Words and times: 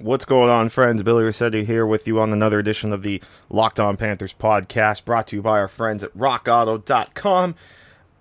What's 0.00 0.24
going 0.24 0.48
on, 0.48 0.70
friends? 0.70 1.02
Billy 1.02 1.24
Rossetti 1.24 1.62
here 1.62 1.86
with 1.86 2.08
you 2.08 2.20
on 2.20 2.32
another 2.32 2.58
edition 2.58 2.90
of 2.90 3.02
the 3.02 3.22
Locked 3.50 3.78
On 3.78 3.98
Panthers 3.98 4.32
podcast, 4.32 5.04
brought 5.04 5.26
to 5.26 5.36
you 5.36 5.42
by 5.42 5.58
our 5.58 5.68
friends 5.68 6.02
at 6.02 6.16
RockAuto.com. 6.16 7.54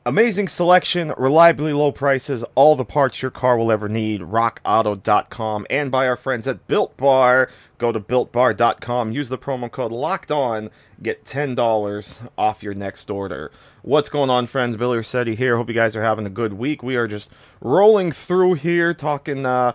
Amazing 0.06 0.50
selection, 0.50 1.14
reliably 1.18 1.72
low 1.72 1.94
prices, 1.94 2.44
all 2.56 2.76
the 2.76 2.84
parts 2.84 3.22
your 3.22 3.32
car 3.32 3.58
will 3.58 3.72
ever 3.72 3.88
need. 3.88 4.20
RockAuto.com, 4.20 5.66
and 5.70 5.90
by 5.90 6.06
our 6.06 6.18
friends 6.18 6.50
at 6.50 6.68
Built 6.68 6.98
Bar. 6.98 7.50
Go 7.78 7.94
to 7.94 8.00
BuiltBar.com, 8.02 9.14
use 9.14 9.30
the 9.30 9.38
promo 9.38 9.72
code 9.72 9.94
Locked 9.94 10.34
On, 10.34 10.70
get 11.02 11.23
ten 11.23 11.56
dollars 11.56 12.20
off 12.38 12.62
your 12.62 12.73
next 12.73 13.09
order. 13.09 13.54
What's 13.84 14.09
going 14.09 14.30
on, 14.30 14.48
friends? 14.48 14.76
Billy 14.76 14.98
Rossetti 14.98 15.34
here. 15.34 15.56
Hope 15.56 15.70
you 15.70 15.76
guys 15.76 15.96
are 15.96 16.04
having 16.04 16.26
a 16.26 16.30
good 16.30 16.52
week. 16.52 16.84
We 16.84 16.98
are 16.98 17.08
just 17.08 17.32
rolling 17.62 18.12
through 18.12 18.56
here, 18.56 18.94
talking. 18.94 19.46
Uh, 19.46 19.72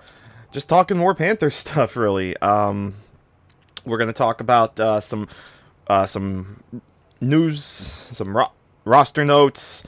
just 0.54 0.68
talking 0.68 0.96
more 0.96 1.14
Panther 1.14 1.50
stuff, 1.50 1.96
really. 1.96 2.34
Um, 2.38 2.94
we're 3.84 3.98
going 3.98 4.08
to 4.08 4.14
talk 4.14 4.40
about 4.40 4.80
uh, 4.80 5.00
some 5.00 5.28
uh, 5.86 6.06
some 6.06 6.62
news, 7.20 7.62
some 7.62 8.34
ro- 8.34 8.52
roster 8.86 9.24
notes. 9.24 9.84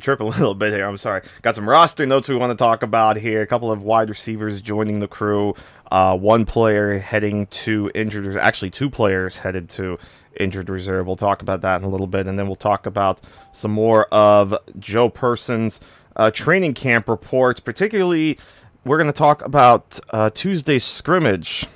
Trip 0.00 0.20
a 0.20 0.24
little 0.24 0.54
bit 0.54 0.72
here. 0.72 0.86
I'm 0.86 0.96
sorry. 0.96 1.22
Got 1.42 1.56
some 1.56 1.68
roster 1.68 2.06
notes 2.06 2.28
we 2.28 2.36
want 2.36 2.56
to 2.56 2.62
talk 2.62 2.84
about 2.84 3.16
here. 3.16 3.42
A 3.42 3.46
couple 3.46 3.72
of 3.72 3.82
wide 3.82 4.08
receivers 4.08 4.60
joining 4.60 5.00
the 5.00 5.08
crew. 5.08 5.54
Uh, 5.90 6.16
one 6.16 6.44
player 6.44 6.98
heading 6.98 7.46
to 7.46 7.90
injured. 7.94 8.36
Actually, 8.36 8.70
two 8.70 8.88
players 8.88 9.38
headed 9.38 9.68
to 9.70 9.98
injured 10.38 10.70
reserve. 10.70 11.06
We'll 11.06 11.16
talk 11.16 11.42
about 11.42 11.60
that 11.62 11.80
in 11.80 11.84
a 11.84 11.88
little 11.88 12.06
bit, 12.06 12.26
and 12.26 12.38
then 12.38 12.46
we'll 12.46 12.56
talk 12.56 12.86
about 12.86 13.20
some 13.52 13.72
more 13.72 14.06
of 14.06 14.54
Joe 14.78 15.08
Person's 15.10 15.80
uh, 16.16 16.30
training 16.30 16.74
camp 16.74 17.08
reports, 17.08 17.60
particularly 17.60 18.38
we're 18.84 18.98
going 18.98 19.06
to 19.06 19.12
talk 19.12 19.44
about 19.44 20.00
uh, 20.10 20.30
Tuesday's 20.30 20.84
scrimmage 20.84 21.66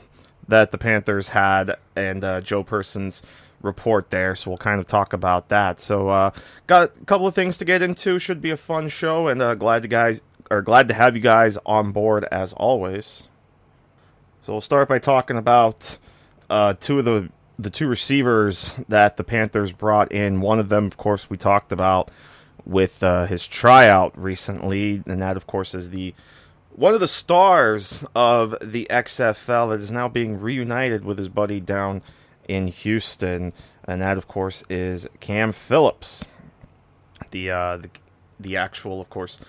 that 0.48 0.70
the 0.70 0.78
Panthers 0.78 1.30
had 1.30 1.76
and 1.94 2.24
uh, 2.24 2.40
Joe 2.40 2.62
Person's 2.62 3.22
report 3.62 4.10
there. 4.10 4.34
So 4.34 4.50
we'll 4.50 4.58
kind 4.58 4.80
of 4.80 4.86
talk 4.86 5.12
about 5.12 5.48
that. 5.48 5.80
So 5.80 6.08
uh, 6.08 6.30
got 6.66 6.96
a 6.96 7.04
couple 7.04 7.26
of 7.26 7.34
things 7.34 7.56
to 7.58 7.64
get 7.64 7.82
into. 7.82 8.18
Should 8.18 8.40
be 8.40 8.50
a 8.50 8.56
fun 8.56 8.88
show, 8.88 9.28
and 9.28 9.40
uh, 9.40 9.54
glad 9.54 9.82
to 9.82 9.88
guys 9.88 10.22
are 10.50 10.62
glad 10.62 10.88
to 10.88 10.94
have 10.94 11.16
you 11.16 11.22
guys 11.22 11.58
on 11.66 11.92
board 11.92 12.24
as 12.30 12.52
always. 12.52 13.24
So 14.42 14.52
we'll 14.52 14.60
start 14.60 14.88
by 14.88 15.00
talking 15.00 15.36
about 15.36 15.98
uh, 16.48 16.74
two 16.78 17.00
of 17.00 17.04
the 17.04 17.30
the 17.58 17.70
two 17.70 17.88
receivers 17.88 18.72
that 18.88 19.16
the 19.16 19.24
Panthers 19.24 19.72
brought 19.72 20.12
in. 20.12 20.40
One 20.40 20.58
of 20.58 20.68
them, 20.68 20.86
of 20.86 20.96
course, 20.96 21.30
we 21.30 21.36
talked 21.36 21.72
about 21.72 22.10
with 22.64 23.02
uh, 23.02 23.26
his 23.26 23.46
tryout 23.48 24.16
recently, 24.18 25.02
and 25.06 25.22
that, 25.22 25.36
of 25.36 25.46
course, 25.46 25.74
is 25.74 25.90
the 25.90 26.14
one 26.76 26.92
of 26.92 27.00
the 27.00 27.08
stars 27.08 28.04
of 28.14 28.54
the 28.60 28.86
XFL 28.90 29.70
that 29.70 29.80
is 29.80 29.90
now 29.90 30.08
being 30.08 30.38
reunited 30.38 31.04
with 31.04 31.16
his 31.16 31.30
buddy 31.30 31.58
down 31.58 32.02
in 32.48 32.68
Houston, 32.68 33.54
and 33.84 34.02
that, 34.02 34.18
of 34.18 34.28
course, 34.28 34.62
is 34.68 35.08
Cam 35.20 35.52
Phillips, 35.52 36.24
the 37.30 37.50
uh, 37.50 37.78
the, 37.78 37.90
the 38.38 38.56
actual, 38.58 39.00
of 39.00 39.08
course, 39.08 39.40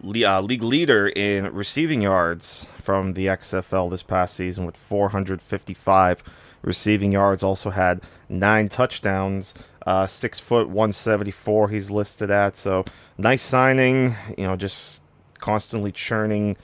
le- 0.00 0.24
uh, 0.28 0.40
league 0.40 0.64
leader 0.64 1.06
in 1.06 1.54
receiving 1.54 2.02
yards 2.02 2.66
from 2.82 3.14
the 3.14 3.26
XFL 3.26 3.88
this 3.88 4.02
past 4.02 4.34
season 4.34 4.66
with 4.66 4.76
455 4.76 6.24
receiving 6.62 7.12
yards. 7.12 7.44
Also 7.44 7.70
had 7.70 8.02
nine 8.28 8.68
touchdowns. 8.68 9.54
Uh, 9.86 10.06
six 10.06 10.40
foot 10.40 10.66
174 10.66 11.68
he's 11.68 11.90
listed 11.90 12.30
at 12.30 12.56
so 12.56 12.86
nice 13.18 13.42
signing 13.42 14.14
you 14.38 14.44
know 14.46 14.56
just 14.56 15.02
constantly 15.44 15.92
churning, 15.92 16.56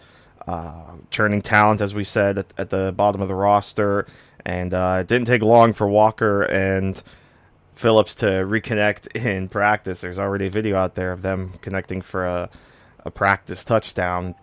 uh, 0.48 0.94
churning 1.10 1.42
talent, 1.42 1.82
as 1.82 1.94
we 1.94 2.02
said 2.02 2.38
at, 2.38 2.46
at, 2.56 2.70
the 2.70 2.94
bottom 2.96 3.20
of 3.20 3.28
the 3.28 3.34
roster. 3.34 4.06
And 4.46 4.72
uh, 4.72 4.98
it 5.02 5.06
didn't 5.06 5.26
take 5.26 5.42
long 5.42 5.74
for 5.74 5.86
Walker 5.86 6.44
and 6.44 7.00
Phillips 7.74 8.14
to 8.16 8.26
reconnect 8.26 9.14
in 9.26 9.48
practice. 9.48 10.00
There's 10.00 10.18
already 10.18 10.46
a 10.46 10.50
video 10.50 10.76
out 10.76 10.94
there 10.94 11.12
of 11.12 11.20
them 11.20 11.58
connecting 11.60 12.00
for 12.00 12.26
a, 12.26 12.48
a 13.00 13.10
practice 13.10 13.64
touchdown. 13.64 14.34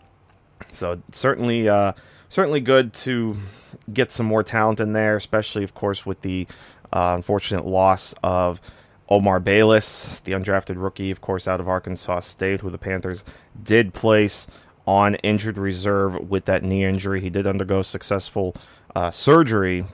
So 0.71 1.01
certainly, 1.11 1.67
uh, 1.67 1.93
certainly 2.29 2.61
good 2.61 2.93
to 2.93 3.35
get 3.91 4.11
some 4.11 4.27
more 4.27 4.43
talent 4.43 4.79
in 4.79 4.93
there, 4.93 5.15
especially, 5.15 5.63
of 5.63 5.73
course, 5.73 6.05
with 6.05 6.21
the 6.21 6.45
uh, 6.93 7.13
unfortunate 7.15 7.65
loss 7.65 8.13
of 8.21 8.61
Omar 9.09 9.39
Bayless, 9.39 10.19
the 10.19 10.33
undrafted 10.33 10.81
rookie, 10.81 11.11
of 11.11 11.21
course, 11.21 11.47
out 11.47 11.59
of 11.59 11.67
Arkansas 11.69 12.21
State, 12.21 12.61
who 12.61 12.69
the 12.69 12.77
Panthers 12.77 13.23
did 13.61 13.93
place 13.93 14.47
on 14.85 15.15
injured 15.15 15.57
reserve 15.57 16.29
with 16.29 16.45
that 16.45 16.63
knee 16.63 16.83
injury. 16.83 17.21
He 17.21 17.29
did 17.29 17.47
undergo 17.47 17.81
successful 17.81 18.55
uh, 18.95 19.11
surgery 19.11 19.85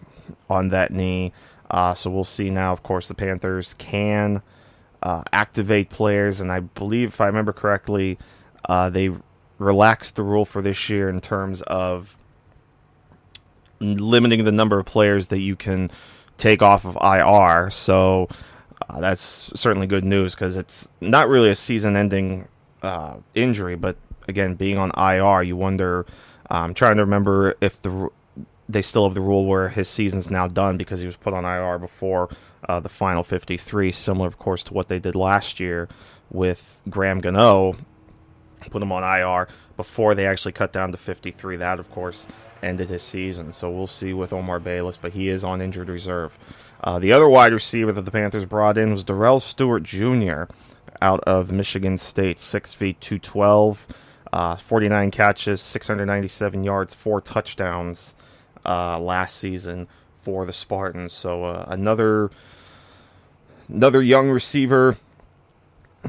on 0.49 0.69
that 0.69 0.91
knee. 0.91 1.31
Uh, 1.69 1.93
so 1.93 2.09
we'll 2.09 2.23
see 2.23 2.49
now, 2.49 2.71
of 2.71 2.83
course, 2.83 3.07
the 3.07 3.15
Panthers 3.15 3.73
can 3.75 4.41
uh, 5.01 5.23
activate 5.31 5.89
players. 5.89 6.39
And 6.39 6.51
I 6.51 6.61
believe, 6.61 7.09
if 7.09 7.21
I 7.21 7.27
remember 7.27 7.53
correctly, 7.53 8.17
uh, 8.69 8.89
they 8.89 9.11
relaxed 9.57 10.15
the 10.15 10.23
rule 10.23 10.45
for 10.45 10.61
this 10.61 10.89
year 10.89 11.09
in 11.09 11.21
terms 11.21 11.61
of 11.63 12.17
limiting 13.79 14.43
the 14.43 14.51
number 14.51 14.79
of 14.79 14.85
players 14.85 15.27
that 15.27 15.39
you 15.39 15.55
can 15.55 15.89
take 16.37 16.61
off 16.61 16.85
of 16.85 16.97
IR. 17.01 17.69
So 17.69 18.29
uh, 18.89 18.99
that's 18.99 19.51
certainly 19.59 19.87
good 19.87 20.03
news 20.03 20.35
because 20.35 20.57
it's 20.57 20.89
not 21.01 21.27
really 21.27 21.49
a 21.49 21.55
season-ending 21.55 22.47
uh, 22.81 23.15
injury, 23.33 23.75
but 23.75 23.95
again, 24.27 24.55
being 24.55 24.77
on 24.77 24.91
IR, 24.97 25.43
you 25.43 25.55
wonder. 25.55 26.05
I'm 26.49 26.65
um, 26.65 26.73
trying 26.73 26.97
to 26.97 27.03
remember 27.03 27.55
if 27.61 27.81
the 27.81 28.09
they 28.69 28.81
still 28.81 29.05
have 29.05 29.13
the 29.13 29.21
rule 29.21 29.45
where 29.45 29.69
his 29.69 29.89
season's 29.89 30.29
now 30.29 30.47
done 30.47 30.77
because 30.77 31.01
he 31.01 31.05
was 31.05 31.15
put 31.15 31.33
on 31.33 31.45
IR 31.45 31.77
before 31.77 32.29
uh, 32.67 32.79
the 32.79 32.89
final 32.89 33.23
53, 33.23 33.91
similar, 33.91 34.27
of 34.27 34.37
course, 34.37 34.63
to 34.63 34.73
what 34.73 34.87
they 34.87 34.99
did 34.99 35.15
last 35.15 35.59
year 35.59 35.89
with 36.31 36.81
Graham 36.89 37.19
Gano, 37.19 37.75
put 38.71 38.81
him 38.81 38.91
on 38.91 39.03
IR 39.03 39.47
before 39.75 40.15
they 40.15 40.25
actually 40.25 40.53
cut 40.53 40.71
down 40.71 40.91
to 40.91 40.97
53. 40.97 41.57
That, 41.57 41.79
of 41.79 41.91
course, 41.91 42.25
ended 42.61 42.89
his 42.89 43.03
season. 43.03 43.51
So 43.53 43.69
we'll 43.69 43.87
see 43.87 44.13
with 44.13 44.31
Omar 44.31 44.59
Bayless, 44.59 44.97
but 44.97 45.13
he 45.13 45.27
is 45.27 45.43
on 45.43 45.61
injured 45.61 45.89
reserve. 45.89 46.37
Uh, 46.83 46.99
the 46.99 47.13
other 47.13 47.29
wide 47.29 47.53
receiver 47.53 47.93
that 47.93 48.01
the 48.03 48.11
Panthers 48.11 48.45
brought 48.45 48.77
in 48.77 48.91
was 48.91 49.05
Darrell 49.05 49.39
Stewart 49.39 49.83
Jr. 49.83 50.43
out 51.01 51.21
of 51.21 51.51
Michigan 51.51 51.97
State, 51.97 52.39
6 52.39 52.73
feet 52.73 52.99
212, 52.99 53.87
uh, 54.33 54.55
49 54.57 55.11
catches, 55.11 55.61
697 55.61 56.63
yards, 56.63 56.93
four 56.93 57.21
touchdowns 57.21 58.15
uh, 58.65 58.99
last 58.99 59.37
season 59.37 59.87
for 60.21 60.45
the 60.45 60.51
Spartans. 60.51 61.13
So 61.13 61.45
uh, 61.45 61.65
another 61.67 62.31
another 63.69 64.01
young 64.01 64.29
receiver, 64.29 64.97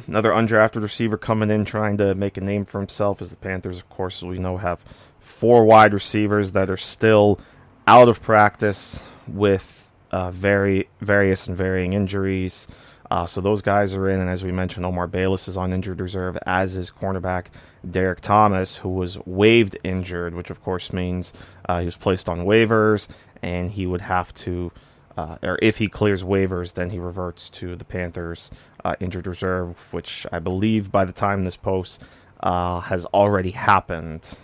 another 0.09 0.31
undrafted 0.31 0.83
receiver 0.83 1.17
coming 1.17 1.51
in 1.51 1.65
trying 1.65 1.99
to 1.99 2.17
make 2.17 2.37
a 2.37 2.41
name 2.41 2.65
for 2.65 2.79
himself. 2.81 3.23
As 3.23 3.31
the 3.31 3.37
Panthers, 3.37 3.79
of 3.79 3.89
course, 3.89 4.23
we 4.23 4.39
know 4.39 4.57
have 4.57 4.85
four 5.21 5.65
wide 5.65 5.95
receivers 5.95 6.53
that 6.53 6.69
are 6.69 6.77
still 6.77 7.39
out 7.87 8.09
of 8.09 8.23
practice 8.23 9.03
with 9.29 9.84
uh, 10.15 10.31
very 10.31 10.89
various 11.01 11.49
and 11.49 11.57
varying 11.57 11.93
injuries. 11.93 12.69
Uh, 13.11 13.27
so 13.27 13.41
those 13.41 13.63
guys 13.63 13.97
are 13.97 14.09
in, 14.09 14.21
and 14.21 14.31
as 14.31 14.45
we 14.45 14.53
mentioned, 14.53 14.87
Omar 14.87 15.09
Bayless 15.09 15.49
is 15.49 15.57
on 15.57 15.73
injured 15.73 16.01
reserve, 16.01 16.39
as 16.47 16.77
is 16.77 16.93
cornerback 16.93 17.47
Derrek 17.89 18.21
Thomas, 18.21 18.77
who 18.77 18.91
was 18.91 19.19
waived 19.27 19.77
injured, 19.83 20.35
which 20.35 20.51
of 20.51 20.63
course 20.63 20.93
means 20.93 21.33
uh, 21.69 21.81
he 21.81 21.85
was 21.85 21.97
placed 21.97 22.29
on 22.29 22.47
waivers, 22.47 23.09
and 23.43 23.73
he 23.73 23.87
would 23.87 24.03
have 24.03 24.33
to, 24.35 24.71
uh, 25.17 25.37
or 25.43 25.59
if 25.61 25.79
he 25.79 25.89
clears 25.89 26.23
waivers, 26.23 26.75
then 26.75 26.91
he 26.91 26.99
reverts 27.01 27.51
to 27.51 27.75
the 27.75 27.85
Panthers' 27.85 28.53
uh, 28.85 28.95
injured 29.01 29.27
reserve, 29.27 29.77
which 29.93 30.29
I 30.31 30.39
believe 30.39 30.93
by 30.93 31.05
the 31.05 31.13
time 31.13 31.43
this 31.43 31.57
post 31.57 32.01
uh, 32.39 32.79
has 32.79 33.05
already 33.07 33.51
happened. 33.51 34.39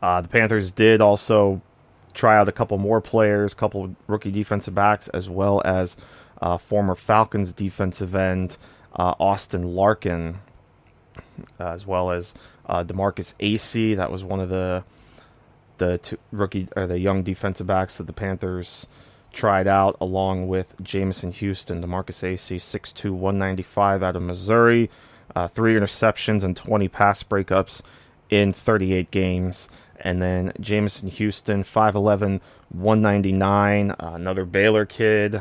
the 0.00 0.28
Panthers 0.30 0.70
did 0.70 1.02
also 1.02 1.60
try 2.18 2.36
out 2.36 2.48
a 2.48 2.52
couple 2.52 2.76
more 2.78 3.00
players, 3.00 3.52
a 3.52 3.56
couple 3.56 3.94
rookie 4.08 4.32
defensive 4.32 4.74
backs, 4.74 5.08
as 5.08 5.28
well 5.28 5.62
as 5.64 5.96
uh, 6.42 6.58
former 6.58 6.96
Falcons 6.96 7.52
defensive 7.52 8.14
end 8.14 8.58
uh, 8.94 9.14
Austin 9.20 9.74
Larkin, 9.74 10.40
uh, 11.60 11.68
as 11.68 11.86
well 11.86 12.10
as 12.10 12.34
uh, 12.66 12.82
DeMarkus 12.82 13.34
Acy. 13.40 13.96
That 13.96 14.10
was 14.10 14.24
one 14.24 14.40
of 14.40 14.48
the 14.48 14.84
the 15.78 16.18
rookie 16.32 16.66
or 16.74 16.88
the 16.88 16.98
young 16.98 17.22
defensive 17.22 17.68
backs 17.68 17.96
that 17.98 18.08
the 18.08 18.12
Panthers 18.12 18.88
tried 19.32 19.68
out 19.68 19.96
along 20.00 20.48
with 20.48 20.74
Jameson 20.82 21.30
Houston. 21.30 21.80
DeMarkus 21.80 22.24
Acy, 22.24 22.56
6'2", 22.56 23.12
195 23.12 24.02
out 24.02 24.16
of 24.16 24.22
Missouri. 24.22 24.90
Uh, 25.36 25.46
three 25.46 25.74
interceptions 25.74 26.42
and 26.42 26.56
20 26.56 26.88
pass 26.88 27.22
breakups 27.22 27.82
in 28.28 28.52
38 28.52 29.12
games. 29.12 29.68
And 30.00 30.22
then 30.22 30.52
Jameson 30.60 31.08
Houston, 31.08 31.64
5'11", 31.64 32.40
199. 32.70 33.90
Uh, 33.90 33.96
another 34.00 34.44
Baylor 34.44 34.86
kid 34.86 35.40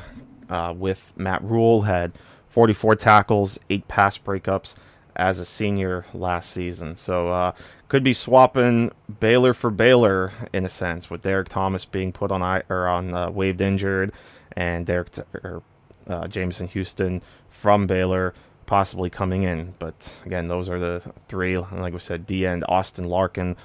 uh, 0.49 0.73
with 0.75 1.13
Matt 1.15 1.43
Rhule, 1.43 1.83
had 1.83 2.13
44 2.49 2.95
tackles, 2.95 3.59
eight 3.69 3.87
pass 3.87 4.17
breakups 4.17 4.75
as 5.15 5.39
a 5.39 5.45
senior 5.45 6.05
last 6.13 6.51
season. 6.51 6.95
So 6.95 7.29
uh, 7.29 7.51
could 7.87 8.03
be 8.03 8.13
swapping 8.13 8.91
Baylor 9.19 9.53
for 9.53 9.69
Baylor 9.69 10.31
in 10.53 10.65
a 10.65 10.69
sense, 10.69 11.09
with 11.09 11.23
Derrek 11.23 11.49
Thomas 11.49 11.85
being 11.85 12.11
put 12.11 12.31
on 12.31 12.41
I- 12.41 12.63
or 12.69 12.87
on 12.87 13.13
uh, 13.13 13.29
waived 13.29 13.61
injured, 13.61 14.11
and 14.55 14.85
Derek 14.85 15.09
or 15.43 15.61
uh, 16.07 16.27
Jameson 16.27 16.67
Houston 16.69 17.21
from 17.49 17.87
Baylor 17.87 18.33
possibly 18.65 19.09
coming 19.09 19.43
in. 19.43 19.73
But 19.79 20.13
again, 20.25 20.47
those 20.47 20.69
are 20.69 20.79
the 20.79 21.01
three. 21.27 21.55
Like 21.57 21.93
we 21.93 21.99
said, 21.99 22.25
D 22.25 22.45
end 22.45 22.63
Austin 22.67 23.05
Larkin 23.05 23.55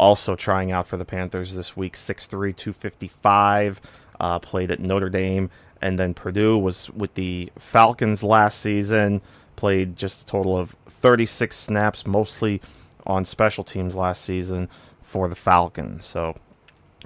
also 0.00 0.34
trying 0.34 0.72
out 0.72 0.86
for 0.88 0.96
the 0.96 1.04
Panthers 1.04 1.54
this 1.54 1.76
week, 1.76 1.94
6'3", 1.94 2.56
255, 2.56 3.80
uh, 4.18 4.38
played 4.38 4.70
at 4.70 4.80
Notre 4.80 5.10
Dame. 5.10 5.50
And 5.82 5.98
then 5.98 6.14
Purdue 6.14 6.58
was 6.58 6.90
with 6.90 7.14
the 7.14 7.52
Falcons 7.58 8.22
last 8.22 8.60
season, 8.60 9.20
played 9.56 9.96
just 9.96 10.22
a 10.22 10.26
total 10.26 10.56
of 10.56 10.74
36 10.86 11.56
snaps, 11.56 12.06
mostly 12.06 12.62
on 13.06 13.24
special 13.24 13.62
teams 13.62 13.94
last 13.94 14.24
season 14.24 14.68
for 15.02 15.28
the 15.28 15.34
Falcons. 15.34 16.06
So 16.06 16.36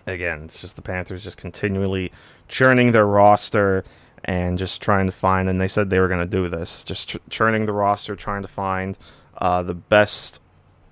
again, 0.06 0.44
it's 0.44 0.60
just 0.60 0.76
the 0.76 0.82
Panthers 0.82 1.24
just 1.24 1.36
continually 1.36 2.12
churning 2.46 2.92
their 2.92 3.06
roster 3.06 3.84
and 4.24 4.56
just 4.56 4.80
trying 4.80 5.06
to 5.06 5.12
find. 5.12 5.48
And 5.48 5.60
they 5.60 5.68
said 5.68 5.90
they 5.90 6.00
were 6.00 6.08
going 6.08 6.20
to 6.20 6.26
do 6.26 6.48
this, 6.48 6.84
just 6.84 7.08
ch- 7.08 7.16
churning 7.28 7.66
the 7.66 7.72
roster, 7.72 8.14
trying 8.14 8.42
to 8.42 8.48
find 8.48 8.96
uh, 9.38 9.64
the 9.64 9.74
best 9.74 10.40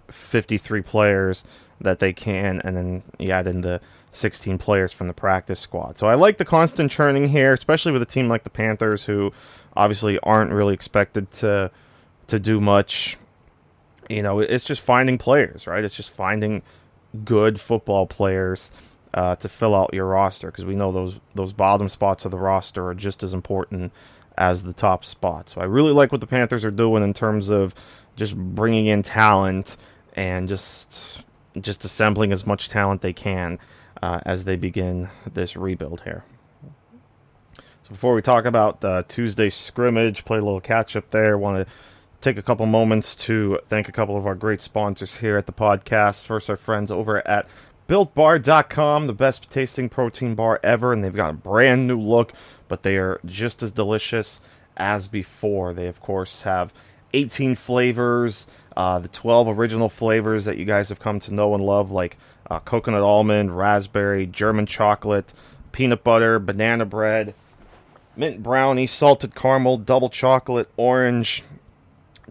53 0.08 0.82
players 0.82 1.44
that 1.82 1.98
they 1.98 2.12
can, 2.12 2.60
and 2.64 2.76
then 2.76 3.02
you 3.18 3.30
add 3.30 3.46
in 3.46 3.60
the 3.60 3.80
16 4.12 4.58
players 4.58 4.92
from 4.92 5.08
the 5.08 5.12
practice 5.12 5.60
squad. 5.60 5.98
So 5.98 6.06
I 6.06 6.14
like 6.14 6.38
the 6.38 6.44
constant 6.44 6.90
churning 6.90 7.28
here, 7.28 7.52
especially 7.52 7.92
with 7.92 8.02
a 8.02 8.06
team 8.06 8.28
like 8.28 8.44
the 8.44 8.50
Panthers, 8.50 9.04
who 9.04 9.32
obviously 9.76 10.18
aren't 10.20 10.52
really 10.52 10.74
expected 10.74 11.30
to 11.32 11.70
to 12.28 12.38
do 12.38 12.60
much. 12.60 13.18
You 14.08 14.22
know, 14.22 14.40
it's 14.40 14.64
just 14.64 14.80
finding 14.80 15.18
players, 15.18 15.66
right? 15.66 15.82
It's 15.84 15.94
just 15.94 16.10
finding 16.10 16.62
good 17.24 17.60
football 17.60 18.06
players 18.06 18.70
uh, 19.14 19.36
to 19.36 19.48
fill 19.48 19.74
out 19.74 19.92
your 19.92 20.06
roster 20.06 20.50
because 20.50 20.64
we 20.64 20.74
know 20.74 20.92
those 20.92 21.18
those 21.34 21.52
bottom 21.52 21.88
spots 21.88 22.24
of 22.24 22.30
the 22.30 22.38
roster 22.38 22.86
are 22.88 22.94
just 22.94 23.22
as 23.22 23.32
important 23.32 23.92
as 24.36 24.62
the 24.62 24.72
top 24.72 25.04
spot. 25.04 25.48
So 25.48 25.60
I 25.60 25.64
really 25.64 25.92
like 25.92 26.12
what 26.12 26.20
the 26.20 26.26
Panthers 26.26 26.64
are 26.64 26.70
doing 26.70 27.02
in 27.02 27.12
terms 27.14 27.50
of 27.50 27.74
just 28.16 28.36
bringing 28.36 28.86
in 28.86 29.02
talent 29.02 29.76
and 30.14 30.48
just 30.48 31.22
just 31.60 31.84
assembling 31.84 32.32
as 32.32 32.46
much 32.46 32.68
talent 32.68 33.00
they 33.00 33.12
can 33.12 33.58
uh, 34.02 34.20
as 34.24 34.44
they 34.44 34.56
begin 34.56 35.08
this 35.32 35.56
rebuild 35.56 36.02
here. 36.02 36.24
So 37.56 37.90
before 37.90 38.14
we 38.14 38.22
talk 38.22 38.44
about 38.44 38.84
uh, 38.84 39.02
Tuesday 39.08 39.50
scrimmage, 39.50 40.24
play 40.24 40.38
a 40.38 40.42
little 40.42 40.60
catch 40.60 40.96
up 40.96 41.10
there. 41.10 41.36
Want 41.36 41.66
to 41.66 41.72
take 42.20 42.38
a 42.38 42.42
couple 42.42 42.64
moments 42.66 43.14
to 43.16 43.58
thank 43.68 43.88
a 43.88 43.92
couple 43.92 44.16
of 44.16 44.26
our 44.26 44.34
great 44.34 44.60
sponsors 44.60 45.18
here 45.18 45.36
at 45.36 45.46
the 45.46 45.52
podcast. 45.52 46.24
First, 46.24 46.48
our 46.48 46.56
friends 46.56 46.90
over 46.90 47.26
at 47.26 47.46
BuiltBar.com, 47.88 49.06
the 49.06 49.12
best 49.12 49.50
tasting 49.50 49.88
protein 49.88 50.34
bar 50.34 50.60
ever, 50.62 50.92
and 50.92 51.02
they've 51.02 51.14
got 51.14 51.30
a 51.30 51.34
brand 51.34 51.86
new 51.86 52.00
look, 52.00 52.32
but 52.68 52.84
they 52.84 52.96
are 52.96 53.20
just 53.26 53.62
as 53.62 53.72
delicious 53.72 54.40
as 54.76 55.08
before. 55.08 55.74
They, 55.74 55.88
of 55.88 56.00
course, 56.00 56.42
have 56.42 56.72
18 57.12 57.56
flavors, 57.56 58.46
uh, 58.76 58.98
the 58.98 59.08
12 59.08 59.48
original 59.48 59.88
flavors 59.88 60.44
that 60.44 60.56
you 60.56 60.64
guys 60.64 60.88
have 60.88 61.00
come 61.00 61.20
to 61.20 61.34
know 61.34 61.54
and 61.54 61.62
love, 61.62 61.90
like 61.90 62.16
uh, 62.50 62.58
coconut 62.60 63.02
almond, 63.02 63.56
raspberry, 63.56 64.26
German 64.26 64.66
chocolate, 64.66 65.32
peanut 65.72 66.04
butter, 66.04 66.38
banana 66.38 66.84
bread, 66.84 67.34
mint 68.16 68.42
brownie, 68.42 68.86
salted 68.86 69.34
caramel, 69.34 69.78
double 69.78 70.10
chocolate, 70.10 70.68
orange, 70.76 71.42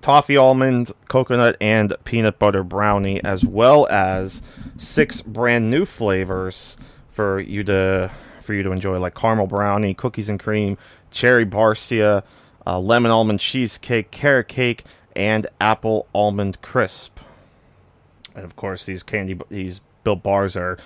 toffee 0.02 0.38
almond, 0.38 0.92
coconut, 1.08 1.56
and 1.62 1.94
peanut 2.04 2.40
butter 2.40 2.64
brownie, 2.64 3.24
as 3.24 3.46
well 3.46 3.88
as 3.88 4.42
six 4.78 5.22
brand 5.22 5.70
new 5.70 5.86
flavors 5.86 6.78
for 7.10 7.40
you 7.40 7.64
to 7.64 8.12
for 8.42 8.54
you 8.54 8.64
to 8.64 8.72
enjoy, 8.72 8.98
like 8.98 9.16
caramel 9.16 9.48
brownie, 9.48 9.94
cookies 9.94 10.30
and 10.30 10.40
cream, 10.40 10.78
cherry 11.12 11.46
barcia, 11.46 12.24
uh, 12.66 12.80
lemon 12.80 13.12
almond 13.12 13.40
cheesecake, 13.40 14.12
carrot 14.12 14.48
cake, 14.48 14.84
and 15.16 15.48
apple 15.60 16.08
almond 16.14 16.62
crisp. 16.62 17.20
And 18.36 18.46
of 18.46 18.56
course, 18.56 18.86
these 18.86 19.04
candy 19.04 19.40
these 19.50 19.82
built 20.04 20.24
bars 20.24 20.56
are 20.56 20.78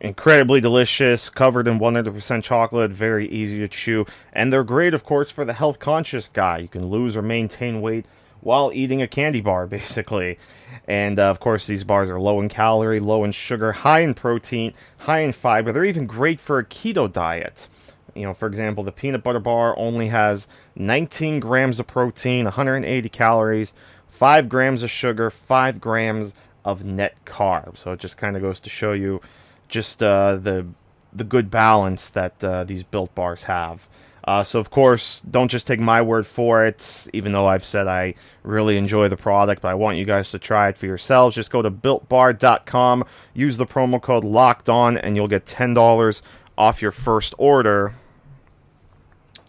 incredibly 0.00 0.60
delicious, 0.60 1.30
covered 1.30 1.66
in 1.66 1.78
100% 1.78 2.42
chocolate, 2.42 2.90
very 2.90 3.28
easy 3.28 3.58
to 3.60 3.68
chew, 3.68 4.06
and 4.32 4.52
they're 4.52 4.64
great, 4.64 4.94
of 4.94 5.04
course, 5.04 5.30
for 5.30 5.44
the 5.44 5.54
health 5.54 5.78
conscious 5.78 6.28
guy. 6.28 6.58
You 6.58 6.68
can 6.68 6.86
lose 6.86 7.16
or 7.16 7.22
maintain 7.22 7.80
weight 7.80 8.04
while 8.40 8.70
eating 8.72 9.02
a 9.02 9.08
candy 9.08 9.40
bar, 9.40 9.66
basically. 9.78 10.38
And 10.86 11.18
uh, 11.18 11.30
of 11.30 11.40
course, 11.40 11.66
these 11.66 11.84
bars 11.84 12.10
are 12.10 12.20
low 12.20 12.40
in 12.40 12.48
calorie, 12.48 13.00
low 13.00 13.24
in 13.24 13.32
sugar, 13.32 13.72
high 13.72 14.00
in 14.00 14.14
protein, 14.14 14.74
high 14.98 15.20
in 15.20 15.32
fiber. 15.32 15.72
They're 15.72 15.84
even 15.84 16.06
great 16.06 16.40
for 16.40 16.58
a 16.58 16.64
keto 16.64 17.12
diet. 17.12 17.66
You 18.16 18.24
know, 18.24 18.34
for 18.34 18.46
example, 18.46 18.82
the 18.84 18.92
peanut 18.92 19.22
butter 19.22 19.40
bar 19.40 19.78
only 19.78 20.08
has 20.08 20.48
19 20.74 21.40
grams 21.40 21.78
of 21.78 21.86
protein, 21.86 22.44
180 22.44 23.08
calories, 23.10 23.72
5 24.08 24.48
grams 24.48 24.82
of 24.82 24.90
sugar, 24.90 25.30
5 25.30 25.80
grams 25.80 26.34
of 26.64 26.84
net 26.84 27.16
carbs. 27.24 27.78
So 27.78 27.92
it 27.92 28.00
just 28.00 28.18
kind 28.18 28.36
of 28.36 28.42
goes 28.42 28.60
to 28.60 28.70
show 28.70 28.92
you 28.92 29.20
just 29.68 30.02
uh, 30.02 30.36
the 30.36 30.66
the 31.12 31.24
good 31.24 31.50
balance 31.50 32.10
that 32.10 32.42
uh, 32.44 32.64
these 32.64 32.82
built 32.82 33.14
bars 33.14 33.44
have. 33.44 33.88
Uh, 34.24 34.42
so 34.42 34.58
of 34.58 34.70
course, 34.70 35.22
don't 35.30 35.48
just 35.48 35.66
take 35.66 35.78
my 35.78 36.02
word 36.02 36.26
for 36.26 36.64
it. 36.64 37.06
Even 37.12 37.32
though 37.32 37.46
I've 37.46 37.64
said 37.64 37.86
I 37.86 38.14
really 38.42 38.76
enjoy 38.76 39.08
the 39.08 39.16
product, 39.16 39.62
but 39.62 39.68
I 39.68 39.74
want 39.74 39.98
you 39.98 40.04
guys 40.04 40.32
to 40.32 40.38
try 40.38 40.68
it 40.68 40.76
for 40.76 40.86
yourselves. 40.86 41.36
Just 41.36 41.52
go 41.52 41.62
to 41.62 41.70
builtbar.com, 41.70 43.04
use 43.34 43.56
the 43.56 43.66
promo 43.66 44.02
code 44.02 44.24
Locked 44.24 44.68
On, 44.68 44.98
and 44.98 45.14
you'll 45.14 45.28
get 45.28 45.46
ten 45.46 45.74
dollars 45.74 46.22
off 46.58 46.82
your 46.82 46.90
first 46.90 47.34
order. 47.38 47.94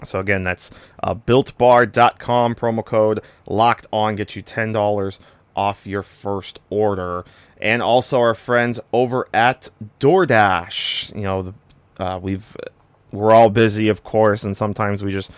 So 0.04 0.20
again, 0.20 0.44
that's 0.44 0.72
uh, 1.04 1.16
builtbar.com 1.16 2.56
promo 2.56 2.86
code 2.86 3.22
Locked 3.48 3.88
On 3.92 4.16
gets 4.16 4.36
you 4.36 4.42
ten 4.42 4.72
dollars 4.72 5.20
off 5.56 5.88
your 5.88 6.04
first 6.04 6.60
order. 6.70 7.26
And 7.60 7.82
also 7.82 8.20
our 8.20 8.36
friends 8.36 8.80
over 8.94 9.28
at 9.34 9.70
DoorDash. 10.00 11.16
You 11.16 11.24
know, 11.24 11.54
uh, 11.98 12.20
we've 12.22 12.56
we're 13.12 13.34
all 13.34 13.50
busy, 13.50 13.90
of 13.90 14.04
course, 14.04 14.44
and 14.44 14.56
sometimes 14.56 15.04
we 15.04 15.12
just 15.12 15.32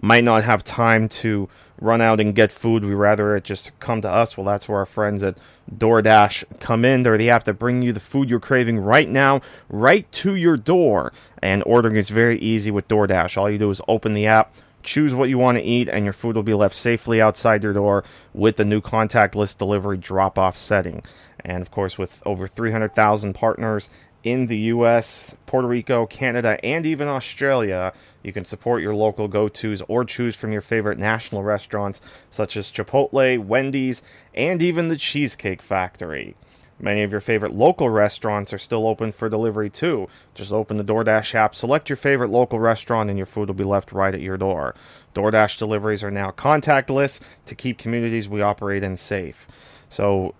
might 0.00 0.24
not 0.24 0.44
have 0.44 0.64
time 0.64 1.08
to 1.08 1.48
run 1.80 2.00
out 2.00 2.20
and 2.20 2.34
get 2.34 2.52
food. 2.52 2.84
We 2.84 2.94
rather 2.94 3.36
it 3.36 3.44
just 3.44 3.78
come 3.80 4.00
to 4.02 4.10
us. 4.10 4.36
Well, 4.36 4.46
that's 4.46 4.68
where 4.68 4.78
our 4.78 4.86
friends 4.86 5.22
at 5.22 5.36
DoorDash 5.74 6.44
come 6.60 6.84
in. 6.84 7.02
They're 7.02 7.18
the 7.18 7.30
app 7.30 7.44
that 7.44 7.54
bring 7.54 7.82
you 7.82 7.92
the 7.92 8.00
food 8.00 8.30
you're 8.30 8.40
craving 8.40 8.78
right 8.78 9.08
now, 9.08 9.40
right 9.68 10.10
to 10.12 10.34
your 10.34 10.56
door. 10.56 11.12
And 11.42 11.62
ordering 11.66 11.96
is 11.96 12.08
very 12.08 12.38
easy 12.38 12.70
with 12.70 12.88
DoorDash. 12.88 13.36
All 13.36 13.50
you 13.50 13.58
do 13.58 13.70
is 13.70 13.80
open 13.88 14.14
the 14.14 14.26
app, 14.26 14.54
choose 14.82 15.14
what 15.14 15.28
you 15.28 15.38
want 15.38 15.58
to 15.58 15.64
eat, 15.64 15.88
and 15.88 16.04
your 16.04 16.12
food 16.12 16.36
will 16.36 16.42
be 16.42 16.54
left 16.54 16.74
safely 16.74 17.20
outside 17.20 17.62
your 17.62 17.72
door 17.72 18.04
with 18.32 18.56
the 18.56 18.64
new 18.64 18.80
contactless 18.80 19.56
delivery 19.56 19.98
drop 19.98 20.38
off 20.38 20.56
setting. 20.56 21.02
And 21.40 21.62
of 21.62 21.70
course, 21.70 21.98
with 21.98 22.22
over 22.24 22.48
300,000 22.48 23.34
partners 23.34 23.88
in 24.26 24.46
the 24.46 24.58
US, 24.58 25.36
Puerto 25.46 25.68
Rico, 25.68 26.04
Canada, 26.06 26.58
and 26.64 26.84
even 26.84 27.06
Australia. 27.06 27.92
You 28.26 28.32
can 28.32 28.44
support 28.44 28.82
your 28.82 28.92
local 28.92 29.28
go 29.28 29.48
tos 29.48 29.82
or 29.86 30.04
choose 30.04 30.34
from 30.34 30.50
your 30.50 30.60
favorite 30.60 30.98
national 30.98 31.44
restaurants 31.44 32.00
such 32.28 32.56
as 32.56 32.72
Chipotle, 32.72 33.38
Wendy's, 33.38 34.02
and 34.34 34.60
even 34.60 34.88
the 34.88 34.96
Cheesecake 34.96 35.62
Factory. 35.62 36.34
Many 36.80 37.04
of 37.04 37.12
your 37.12 37.20
favorite 37.20 37.54
local 37.54 37.88
restaurants 37.88 38.52
are 38.52 38.58
still 38.58 38.88
open 38.88 39.12
for 39.12 39.28
delivery 39.28 39.70
too. 39.70 40.08
Just 40.34 40.50
open 40.50 40.76
the 40.76 40.82
DoorDash 40.82 41.36
app, 41.36 41.54
select 41.54 41.88
your 41.88 41.96
favorite 41.96 42.32
local 42.32 42.58
restaurant, 42.58 43.10
and 43.10 43.16
your 43.16 43.26
food 43.26 43.46
will 43.46 43.54
be 43.54 43.62
left 43.62 43.92
right 43.92 44.12
at 44.12 44.20
your 44.20 44.36
door. 44.36 44.74
DoorDash 45.14 45.56
deliveries 45.56 46.02
are 46.02 46.10
now 46.10 46.32
contactless 46.32 47.20
to 47.46 47.54
keep 47.54 47.78
communities 47.78 48.28
we 48.28 48.42
operate 48.42 48.82
in 48.82 48.96
safe. 48.96 49.46
So 49.88 50.34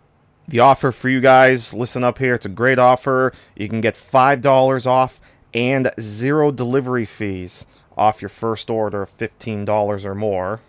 the 0.48 0.58
offer 0.58 0.90
for 0.90 1.08
you 1.08 1.20
guys, 1.20 1.72
listen 1.72 2.02
up 2.02 2.18
here. 2.18 2.34
It's 2.34 2.46
a 2.46 2.48
great 2.48 2.80
offer. 2.80 3.32
You 3.54 3.68
can 3.68 3.80
get 3.80 3.94
$5 3.94 4.86
off 4.86 5.20
and 5.54 5.90
zero 5.98 6.50
delivery 6.50 7.06
fees 7.06 7.64
off 7.96 8.22
your 8.22 8.28
first 8.28 8.70
order 8.70 9.02
of 9.02 9.18
$15 9.18 10.04
or 10.04 10.14
more. 10.14 10.60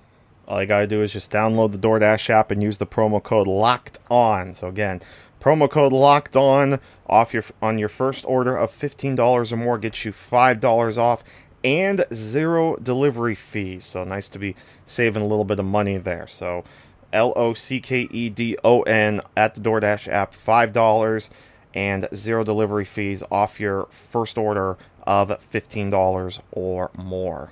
All 0.48 0.62
you 0.62 0.68
got 0.68 0.80
to 0.80 0.88
do 0.88 1.02
is 1.02 1.12
just 1.12 1.32
download 1.32 1.72
the 1.72 1.78
DoorDash 1.78 2.30
app 2.30 2.52
and 2.52 2.64
use 2.64 2.78
the 2.78 2.88
promo 2.88 3.22
code 3.22 3.48
LOCKED 3.48 4.00
ON. 4.10 4.56
So 4.56 4.68
again, 4.68 5.02
promo 5.42 5.70
code 5.70 5.92
LOCKED 5.92 6.38
ON 6.38 6.80
off 7.06 7.34
your 7.34 7.44
on 7.62 7.78
your 7.78 7.90
first 7.90 8.24
order 8.26 8.56
of 8.56 8.72
$15 8.72 9.52
or 9.52 9.58
more 9.58 9.78
gets 9.78 10.06
you 10.06 10.14
$5 10.14 10.98
off 10.98 11.24
and 11.64 12.06
zero 12.14 12.78
delivery 12.78 13.36
fees. 13.36 13.84
So 13.84 14.06
nice 14.06 14.30
to 14.30 14.40
be 14.40 14.56
saving 14.86 15.22
a 15.22 15.28
little 15.28 15.44
bit 15.44 15.60
of 15.60 15.66
money 15.66 15.98
there. 15.98 16.28
So 16.28 16.64
L 17.12 17.34
O 17.36 17.54
C 17.54 17.82
K 17.82 18.08
E 18.10 18.30
D 18.30 18.58
O 18.64 18.84
N 18.84 19.22
at 19.36 19.56
the 19.56 19.62
DoorDash 19.62 20.08
app, 20.08 20.34
$5 20.34 21.30
and 21.74 22.08
zero 22.16 22.44
delivery 22.44 22.86
fees 22.86 23.22
off 23.30 23.60
your 23.60 23.88
first 23.92 24.38
order 24.38 24.78
of 25.08 25.30
$15 25.30 26.40
or 26.52 26.92
more. 26.96 27.50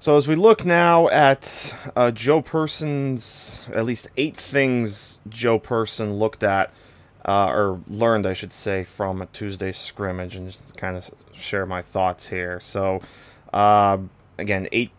So 0.00 0.16
as 0.16 0.26
we 0.26 0.34
look 0.34 0.64
now 0.64 1.08
at 1.08 1.74
uh, 1.94 2.10
Joe 2.10 2.40
Person's, 2.40 3.64
at 3.74 3.84
least 3.84 4.08
eight 4.16 4.36
things 4.36 5.18
Joe 5.28 5.58
Person 5.58 6.14
looked 6.14 6.42
at, 6.42 6.72
uh, 7.26 7.48
or 7.48 7.80
learned, 7.86 8.26
I 8.26 8.32
should 8.32 8.52
say, 8.52 8.82
from 8.82 9.28
Tuesday's 9.32 9.76
scrimmage, 9.76 10.36
and 10.36 10.50
just 10.50 10.76
kind 10.76 10.96
of 10.96 11.10
share 11.32 11.66
my 11.66 11.82
thoughts 11.82 12.28
here. 12.28 12.60
So, 12.60 13.02
uh, 13.52 13.98
again, 14.38 14.68
eight 14.72 14.92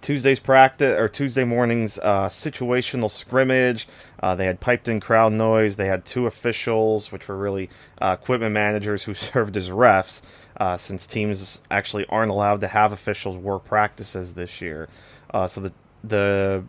Tuesday's 0.00 0.40
practice 0.40 0.98
or 0.98 1.08
Tuesday 1.08 1.44
morning's 1.44 1.98
uh, 1.98 2.28
situational 2.28 3.10
scrimmage. 3.10 3.86
Uh, 4.22 4.34
they 4.34 4.46
had 4.46 4.60
piped 4.60 4.88
in 4.88 5.00
crowd 5.00 5.32
noise. 5.32 5.76
They 5.76 5.86
had 5.86 6.04
two 6.04 6.26
officials, 6.26 7.12
which 7.12 7.28
were 7.28 7.36
really 7.36 7.68
uh, 8.00 8.16
equipment 8.20 8.52
managers 8.52 9.04
who 9.04 9.14
served 9.14 9.56
as 9.56 9.68
refs, 9.70 10.22
uh, 10.56 10.76
since 10.76 11.06
teams 11.06 11.60
actually 11.70 12.06
aren't 12.06 12.30
allowed 12.30 12.60
to 12.62 12.68
have 12.68 12.92
officials 12.92 13.36
work 13.36 13.64
practices 13.64 14.34
this 14.34 14.60
year. 14.60 14.88
Uh, 15.32 15.46
so 15.46 15.60
the 15.60 15.72
the 16.02 16.64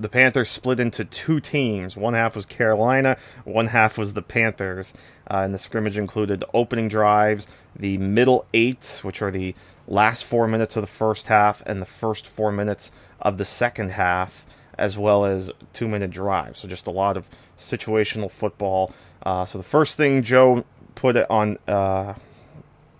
the 0.00 0.08
Panthers 0.08 0.48
split 0.48 0.78
into 0.78 1.04
two 1.04 1.40
teams. 1.40 1.96
One 1.96 2.14
half 2.14 2.36
was 2.36 2.46
Carolina, 2.46 3.16
one 3.44 3.68
half 3.68 3.98
was 3.98 4.14
the 4.14 4.22
Panthers. 4.22 4.94
Uh, 5.28 5.38
and 5.38 5.52
the 5.52 5.58
scrimmage 5.58 5.98
included 5.98 6.44
opening 6.54 6.88
drives, 6.88 7.48
the 7.74 7.98
middle 7.98 8.46
eight, 8.54 9.00
which 9.02 9.20
are 9.20 9.30
the 9.30 9.54
last 9.88 10.24
four 10.24 10.46
minutes 10.46 10.76
of 10.76 10.82
the 10.82 10.86
first 10.86 11.26
half, 11.26 11.62
and 11.66 11.82
the 11.82 11.86
first 11.86 12.26
four 12.26 12.52
minutes 12.52 12.92
of 13.20 13.38
the 13.38 13.44
second 13.44 13.90
half, 13.92 14.46
as 14.76 14.96
well 14.96 15.24
as 15.24 15.50
two 15.72 15.88
minute 15.88 16.10
drives. 16.10 16.60
So 16.60 16.68
just 16.68 16.86
a 16.86 16.92
lot 16.92 17.16
of 17.16 17.28
situational 17.56 18.30
football. 18.30 18.92
Uh, 19.22 19.44
so 19.44 19.58
the 19.58 19.64
first 19.64 19.96
thing 19.96 20.22
Joe 20.22 20.64
put 20.94 21.16
it 21.16 21.28
on, 21.30 21.56
uh, 21.66 22.14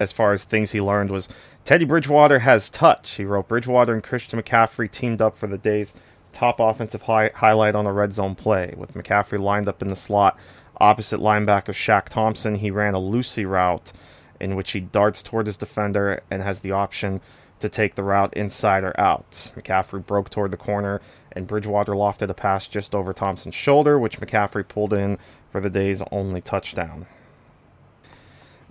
as 0.01 0.11
far 0.13 0.33
as 0.33 0.45
things 0.45 0.73
he 0.73 0.81
learned, 0.81 1.11
was 1.11 1.29
Teddy 1.65 1.85
Bridgewater 1.85 2.41
has 2.41 2.71
touch. 2.71 3.13
He 3.13 3.25
wrote 3.25 3.49
Bridgewater 3.49 3.93
and 3.93 4.03
Christian 4.03 4.41
McCaffrey 4.41 4.91
teamed 4.91 5.21
up 5.21 5.37
for 5.37 5.47
the 5.47 5.59
day's 5.59 5.95
top 6.33 6.61
offensive 6.61 7.03
hi- 7.03 7.31
highlight 7.35 7.75
on 7.75 7.87
a 7.87 7.93
red 7.93 8.13
zone 8.13 8.35
play. 8.35 8.75
With 8.77 8.95
McCaffrey 8.95 9.41
lined 9.41 9.69
up 9.69 9.83
in 9.83 9.89
the 9.89 9.97
slot 9.97 10.39
opposite 10.81 11.21
linebacker 11.21 11.75
Shaq 11.75 12.09
Thompson, 12.09 12.57
he 12.57 12.71
ran 12.71 12.95
a 12.95 12.99
Lucy 12.99 13.45
route 13.45 13.93
in 14.41 14.57
which 14.57 14.73
he 14.73 14.81
darts 14.81 15.23
toward 15.23 15.47
his 15.47 15.57
defender 15.57 16.23
and 16.31 16.43
has 16.43 16.61
the 16.61 16.73
option 16.73 17.21
to 17.61 17.69
take 17.69 17.95
the 17.95 18.03
route 18.03 18.33
inside 18.35 18.85
or 18.85 18.99
out. 19.01 19.51
McCaffrey 19.57 20.05
broke 20.05 20.31
toward 20.31 20.51
the 20.51 20.57
corner, 20.57 21.01
and 21.33 21.47
Bridgewater 21.47 21.93
lofted 21.93 22.31
a 22.31 22.35
pass 22.35 22.69
just 22.69 22.95
over 22.95 23.13
Thompson's 23.13 23.55
shoulder, 23.55 23.99
which 23.99 24.21
McCaffrey 24.21 24.67
pulled 24.67 24.93
in 24.93 25.19
for 25.51 25.61
the 25.61 25.71
day's 25.71 26.03
only 26.13 26.41
touchdown. 26.41 27.07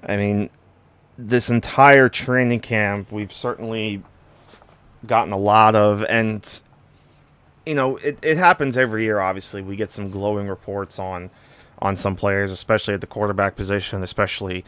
I 0.01 0.15
mean, 0.15 0.49
this 1.17 1.49
entire 1.49 2.07
training 2.07 2.61
camp, 2.61 3.11
we've 3.11 3.33
certainly 3.33 4.03
gotten 5.05 5.33
a 5.33 5.37
lot 5.37 5.75
of, 5.75 6.03
and 6.05 6.61
you 7.65 7.75
know, 7.75 7.97
it, 7.97 8.17
it 8.21 8.37
happens 8.37 8.77
every 8.77 9.03
year. 9.03 9.19
Obviously, 9.19 9.61
we 9.61 9.75
get 9.75 9.91
some 9.91 10.09
glowing 10.09 10.47
reports 10.47 10.99
on 10.99 11.29
on 11.79 11.95
some 11.95 12.15
players, 12.15 12.51
especially 12.51 12.93
at 12.93 13.01
the 13.01 13.07
quarterback 13.07 13.55
position, 13.55 14.01
especially 14.01 14.63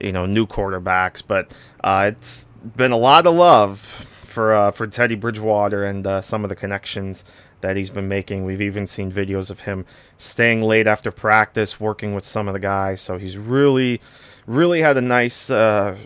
you 0.00 0.12
know 0.12 0.26
new 0.26 0.46
quarterbacks. 0.46 1.22
But 1.26 1.52
uh, 1.82 2.12
it's 2.14 2.48
been 2.76 2.92
a 2.92 2.96
lot 2.96 3.26
of 3.26 3.34
love 3.34 3.80
for 4.24 4.52
uh, 4.54 4.70
for 4.70 4.86
Teddy 4.86 5.14
Bridgewater 5.14 5.84
and 5.84 6.06
uh, 6.06 6.20
some 6.20 6.44
of 6.44 6.48
the 6.48 6.56
connections 6.56 7.24
that 7.60 7.76
he's 7.76 7.88
been 7.88 8.08
making. 8.08 8.44
We've 8.44 8.60
even 8.60 8.86
seen 8.86 9.10
videos 9.10 9.50
of 9.50 9.60
him 9.60 9.86
staying 10.18 10.60
late 10.60 10.86
after 10.86 11.10
practice, 11.10 11.80
working 11.80 12.14
with 12.14 12.26
some 12.26 12.46
of 12.46 12.52
the 12.52 12.60
guys. 12.60 13.00
So 13.00 13.16
he's 13.16 13.38
really, 13.38 14.02
really 14.46 14.82
had 14.82 14.98
a 14.98 15.00
nice, 15.00 15.48
uh, 15.48 15.96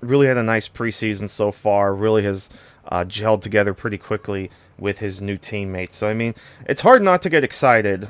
really 0.00 0.26
had 0.26 0.36
a 0.36 0.42
nice 0.42 0.68
preseason 0.68 1.30
so 1.30 1.52
far. 1.52 1.94
Really 1.94 2.24
has 2.24 2.50
uh, 2.86 3.04
gelled 3.04 3.40
together 3.40 3.72
pretty 3.72 3.96
quickly 3.96 4.50
with 4.78 4.98
his 4.98 5.22
new 5.22 5.38
teammates. 5.38 5.96
So 5.96 6.08
I 6.08 6.14
mean, 6.14 6.34
it's 6.66 6.82
hard 6.82 7.02
not 7.02 7.22
to 7.22 7.30
get 7.30 7.44
excited 7.44 8.04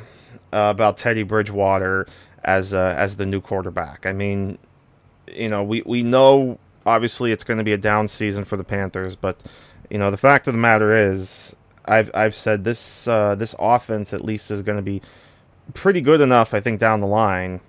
uh, 0.53 0.73
about 0.75 0.97
Teddy 0.97 1.23
Bridgewater 1.23 2.07
as 2.43 2.75
uh, 2.75 2.95
as 2.97 3.17
the 3.17 3.27
new 3.27 3.41
quarterback. 3.41 4.07
I 4.07 4.13
mean, 4.13 4.59
you 5.35 5.49
know, 5.49 5.63
we 5.63 5.83
we 5.85 6.03
know 6.03 6.59
obviously 6.87 7.33
it's 7.33 7.45
going 7.45 7.59
to 7.59 7.65
be 7.65 7.73
a 7.73 7.79
down 7.79 8.09
season 8.09 8.45
for 8.45 8.57
the 8.57 8.65
Panthers, 8.65 9.17
but 9.17 9.43
you 9.91 9.99
know, 9.99 10.11
the 10.11 10.17
fact 10.17 10.47
of 10.47 10.55
the 10.55 10.61
matter 10.61 10.93
is, 10.93 11.57
I've 11.85 12.11
I've 12.15 12.35
said 12.35 12.65
this 12.65 13.09
uh, 13.09 13.35
this 13.35 13.55
offense 13.59 14.13
at 14.13 14.25
least 14.25 14.51
is 14.51 14.63
going 14.63 14.77
to 14.77 14.83
be 14.83 15.03
pretty 15.75 16.01
good 16.01 16.21
enough. 16.21 16.55
I 16.55 16.61
think 16.61 16.81
down 16.81 17.01
the 17.01 17.07
line 17.07 17.61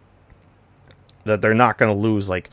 that 1.23 1.41
they're 1.41 1.53
not 1.53 1.77
going 1.77 1.93
to 1.93 1.99
lose 1.99 2.29
like 2.29 2.49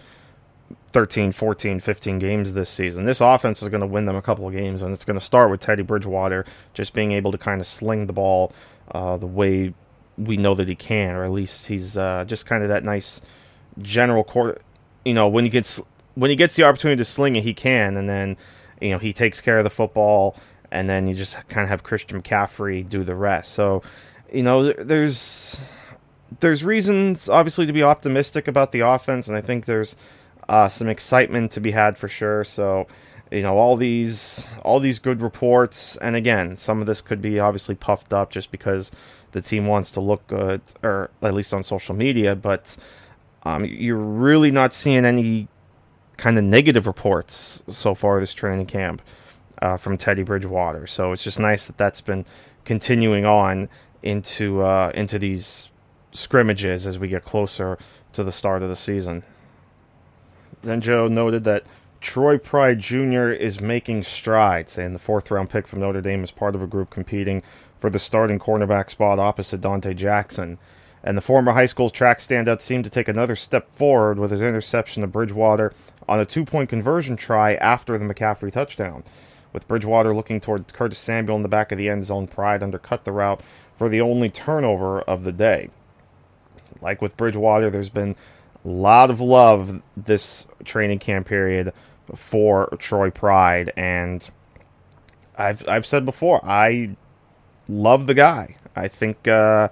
13, 0.93 1.33
14, 1.33 1.81
15 1.81 2.19
games 2.19 2.53
this 2.53 2.71
season. 2.71 3.05
This 3.05 3.21
offense 3.21 3.63
is 3.63 3.69
going 3.69 3.81
to 3.81 3.87
win 3.87 4.07
them 4.07 4.17
a 4.17 4.23
couple 4.23 4.47
of 4.47 4.53
games, 4.53 4.83
and 4.83 4.93
it's 4.93 5.05
going 5.05 5.19
to 5.19 5.25
start 5.25 5.51
with 5.51 5.61
Teddy 5.61 5.83
Bridgewater 5.83 6.45
just 6.75 6.95
being 6.95 7.13
able 7.13 7.33
to 7.33 7.39
kind 7.39 7.61
of 7.61 7.67
sling 7.67 8.07
the 8.07 8.13
ball 8.13 8.53
uh, 8.93 9.17
the 9.17 9.27
way 9.27 9.75
we 10.17 10.37
know 10.37 10.55
that 10.55 10.69
he 10.69 10.75
can, 10.75 11.15
or 11.15 11.25
at 11.25 11.31
least 11.31 11.67
he's 11.67 11.97
uh, 11.97 12.25
just 12.27 12.47
kind 12.47 12.63
of 12.63 12.69
that 12.69 12.85
nice 12.85 13.21
general 13.81 14.25
court. 14.25 14.63
You 15.09 15.15
know, 15.15 15.27
when 15.27 15.45
he 15.45 15.51
gets 15.51 15.81
when 16.17 16.31
he 16.31 16.37
gets 16.37 16.55
the 16.55 16.65
opportunity 16.65 16.99
to 16.99 17.05
sling 17.05 17.37
it, 17.37 17.45
he 17.45 17.55
can, 17.55 17.97
and 17.97 18.09
then 18.09 18.37
you 18.81 18.91
know 18.91 18.99
he 18.99 19.13
takes 19.13 19.41
care 19.41 19.57
of 19.57 19.65
the 19.65 19.71
football, 19.71 20.37
and 20.71 20.89
then 20.89 21.09
you 21.09 21.15
just 21.15 21.35
kind 21.49 21.63
of 21.65 21.71
have 21.71 21.83
Christian 21.83 22.21
McCaffrey 22.21 22.87
do 22.87 23.05
the 23.05 23.15
rest. 23.15 23.53
So, 23.53 23.83
you 24.33 24.43
know, 24.43 24.73
there's 24.73 25.61
there's 26.41 26.63
reasons 26.63 27.29
obviously 27.29 27.65
to 27.67 27.73
be 27.73 27.83
optimistic 27.83 28.49
about 28.49 28.73
the 28.73 28.81
offense, 28.81 29.29
and 29.29 29.37
I 29.37 29.41
think 29.41 29.65
there's 29.65 29.97
uh, 30.49 30.69
some 30.69 30.89
excitement 30.89 31.53
to 31.53 31.61
be 31.61 31.71
had 31.71 31.97
for 31.97 32.09
sure. 32.09 32.45
So, 32.45 32.87
you 33.31 33.43
know, 33.43 33.57
all 33.57 33.77
these 33.77 34.47
all 34.63 34.81
these 34.81 34.99
good 34.99 35.23
reports, 35.23 35.97
and 35.99 36.17
again, 36.17 36.57
some 36.57 36.81
of 36.81 36.87
this 36.87 37.01
could 37.01 37.23
be 37.23 37.39
obviously 37.41 37.75
puffed 37.75 38.13
up 38.13 38.31
just 38.31 38.51
because 38.51 38.91
the 39.33 39.41
team 39.41 39.67
wants 39.67 39.91
to 39.93 40.01
look 40.01 40.27
good, 40.27 40.61
or 40.83 41.11
at 41.23 41.35
least 41.35 41.55
on 41.55 41.63
social 41.63 41.95
media. 41.95 42.35
But 42.35 42.77
um, 43.45 43.65
you're 43.65 43.97
really 43.97 44.51
not 44.51 44.75
seeing 44.75 45.05
any 45.05 45.49
kind 46.17 46.37
of 46.37 46.45
negative 46.45 46.87
reports 46.87 47.63
so 47.69 47.95
far 47.95 48.21
this 48.21 48.35
training 48.35 48.67
camp 48.67 49.03
uh, 49.63 49.77
from 49.77 49.97
Teddy 49.97 50.23
Bridgewater. 50.23 50.87
So 50.87 51.13
it's 51.13 51.23
just 51.23 51.39
nice 51.39 51.67
that 51.67 51.79
that's 51.79 52.01
been 52.01 52.25
continuing 52.65 53.25
on 53.25 53.69
into 54.03 54.63
uh, 54.63 54.91
into 54.95 55.19
these 55.19 55.71
scrimmages 56.13 56.87
as 56.87 56.99
we 56.99 57.09
get 57.09 57.25
closer 57.25 57.79
to 58.13 58.25
the 58.25 58.33
start 58.33 58.63
of 58.63 58.69
the 58.69 58.77
season. 58.77 59.23
Then 60.63 60.81
Joe 60.81 61.09
noted 61.09 61.45
that 61.45 61.65
Troy 62.01 62.39
Pride 62.39 62.79
Jr. 62.79 63.31
is 63.31 63.61
making 63.61 64.05
strides, 64.05 64.79
and 64.79 64.95
the 64.95 64.99
fourth 65.01 65.31
round 65.31 65.51
pick 65.51 65.67
from 65.67 65.81
Notre 65.81 66.01
Dame 66.01 66.25
is 66.25 66.31
part 66.31 66.55
of 66.55 66.63
a 66.63 66.67
group 66.67 66.91
competing 66.91 67.43
for 67.81 67.91
the 67.91 67.99
starting 67.99 68.39
cornerback 68.39 68.91
spot 68.91 69.19
opposite 69.19 69.61
Donte 69.61 69.95
Jackson. 69.97 70.59
And 71.03 71.17
the 71.17 71.23
former 71.23 71.53
high 71.53 71.67
school 71.67 71.91
track 71.91 72.19
standout 72.19 72.61
seemed 72.61 72.85
to 72.85 72.91
take 72.91 73.09
another 73.09 73.37
step 73.37 73.75
forward 73.75 74.19
with 74.19 74.31
his 74.31 74.41
interception 74.43 75.05
of 75.05 75.13
Bridgewater 75.13 75.73
on 76.09 76.19
a 76.21 76.25
two 76.25 76.45
point 76.45 76.69
conversion 76.69 77.17
try 77.17 77.55
after 77.55 77.97
the 77.97 78.05
McCaffrey 78.05 78.53
touchdown. 78.53 79.05
With 79.53 79.69
Bridgewater 79.69 80.15
looking 80.15 80.41
toward 80.41 80.73
Curtis 80.73 80.99
Samuel 80.99 81.37
in 81.37 81.43
the 81.43 81.49
back 81.49 81.73
of 81.73 81.79
the 81.79 81.89
end 81.89 82.05
zone, 82.05 82.27
Pride 82.27 82.63
undercut 82.63 83.05
the 83.05 83.13
route 83.13 83.41
for 83.77 83.89
the 83.89 84.01
only 84.01 84.29
turnover 84.29 85.01
of 85.03 85.25
the 85.25 85.33
day. 85.33 85.71
Like 86.81 87.01
with 87.01 87.17
Bridgewater, 87.17 87.71
there's 87.71 87.89
been 87.89 88.17
a 88.65 88.69
lot 88.69 89.11
of 89.11 89.21
love 89.21 89.83
this 89.97 90.47
training 90.65 90.99
camp 90.99 91.27
period 91.27 91.73
for 92.15 92.69
Troy 92.79 93.11
Pride, 93.11 93.73
and 93.77 94.29
I've 95.37 95.67
I've 95.69 95.87
said 95.87 96.05
before 96.05 96.45
I 96.45 96.97
love 97.69 98.07
the 98.07 98.15
guy. 98.15 98.57
I 98.75 98.89
think 98.89 99.27
uh, 99.29 99.69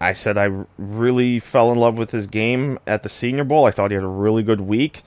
I 0.00 0.12
said 0.12 0.36
I 0.36 0.64
really 0.76 1.38
fell 1.38 1.72
in 1.72 1.78
love 1.78 1.96
with 1.96 2.10
his 2.10 2.26
game 2.26 2.78
at 2.86 3.02
the 3.02 3.08
Senior 3.08 3.44
Bowl. 3.44 3.64
I 3.64 3.70
thought 3.70 3.90
he 3.90 3.94
had 3.94 4.04
a 4.04 4.08
really 4.08 4.42
good 4.42 4.60
week, 4.60 5.02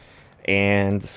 and 0.45 1.07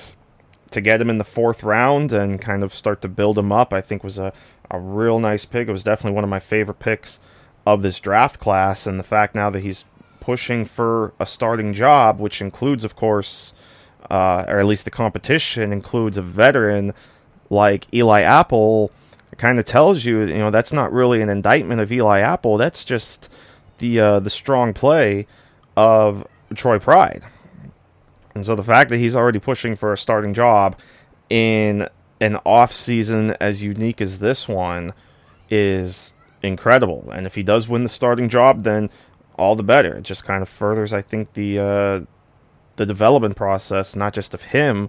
to 0.70 0.80
get 0.80 1.00
him 1.00 1.10
in 1.10 1.18
the 1.18 1.24
fourth 1.24 1.62
round 1.62 2.12
and 2.12 2.40
kind 2.40 2.62
of 2.62 2.74
start 2.74 3.00
to 3.02 3.08
build 3.08 3.38
him 3.38 3.52
up, 3.52 3.72
I 3.72 3.80
think 3.80 4.04
was 4.04 4.18
a, 4.18 4.32
a 4.70 4.78
real 4.78 5.18
nice 5.18 5.44
pick. 5.44 5.68
It 5.68 5.72
was 5.72 5.84
definitely 5.84 6.14
one 6.14 6.24
of 6.24 6.30
my 6.30 6.40
favorite 6.40 6.78
picks 6.78 7.20
of 7.66 7.82
this 7.82 8.00
draft 8.00 8.40
class, 8.40 8.86
and 8.86 8.98
the 8.98 9.04
fact 9.04 9.34
now 9.34 9.48
that 9.50 9.62
he's 9.62 9.84
pushing 10.20 10.64
for 10.64 11.14
a 11.18 11.26
starting 11.26 11.72
job, 11.74 12.20
which 12.20 12.40
includes, 12.40 12.84
of 12.84 12.94
course, 12.94 13.54
uh, 14.10 14.44
or 14.48 14.58
at 14.58 14.66
least 14.66 14.84
the 14.84 14.90
competition 14.90 15.72
includes 15.72 16.18
a 16.18 16.22
veteran 16.22 16.92
like 17.50 17.92
Eli 17.92 18.22
Apple 18.22 18.90
kind 19.36 19.58
of 19.58 19.64
tells 19.64 20.04
you, 20.04 20.20
you 20.20 20.38
know, 20.38 20.50
that's 20.50 20.72
not 20.72 20.92
really 20.92 21.22
an 21.22 21.28
indictment 21.28 21.80
of 21.80 21.90
Eli 21.90 22.20
Apple. 22.20 22.56
That's 22.56 22.84
just 22.84 23.28
the 23.82 24.00
uh, 24.00 24.20
the 24.20 24.30
strong 24.30 24.72
play 24.72 25.26
of 25.76 26.26
Troy 26.54 26.78
Pride. 26.78 27.22
And 28.34 28.46
so 28.46 28.56
the 28.56 28.62
fact 28.62 28.88
that 28.88 28.96
he's 28.96 29.14
already 29.14 29.38
pushing 29.38 29.76
for 29.76 29.92
a 29.92 29.98
starting 29.98 30.32
job 30.32 30.78
in 31.28 31.88
an 32.20 32.38
off 32.46 32.72
season 32.72 33.32
as 33.40 33.62
unique 33.62 34.00
as 34.00 34.20
this 34.20 34.48
one 34.48 34.94
is 35.50 36.12
incredible. 36.42 37.10
And 37.12 37.26
if 37.26 37.34
he 37.34 37.42
does 37.42 37.68
win 37.68 37.82
the 37.82 37.88
starting 37.88 38.30
job, 38.30 38.62
then 38.62 38.88
all 39.36 39.56
the 39.56 39.62
better. 39.62 39.96
It 39.96 40.02
just 40.02 40.24
kind 40.24 40.42
of 40.42 40.48
furthers, 40.48 40.92
I 40.92 41.02
think, 41.02 41.34
the 41.34 41.58
uh, 41.58 42.00
the 42.76 42.86
development 42.86 43.36
process, 43.36 43.94
not 43.96 44.14
just 44.14 44.32
of 44.32 44.42
him, 44.42 44.88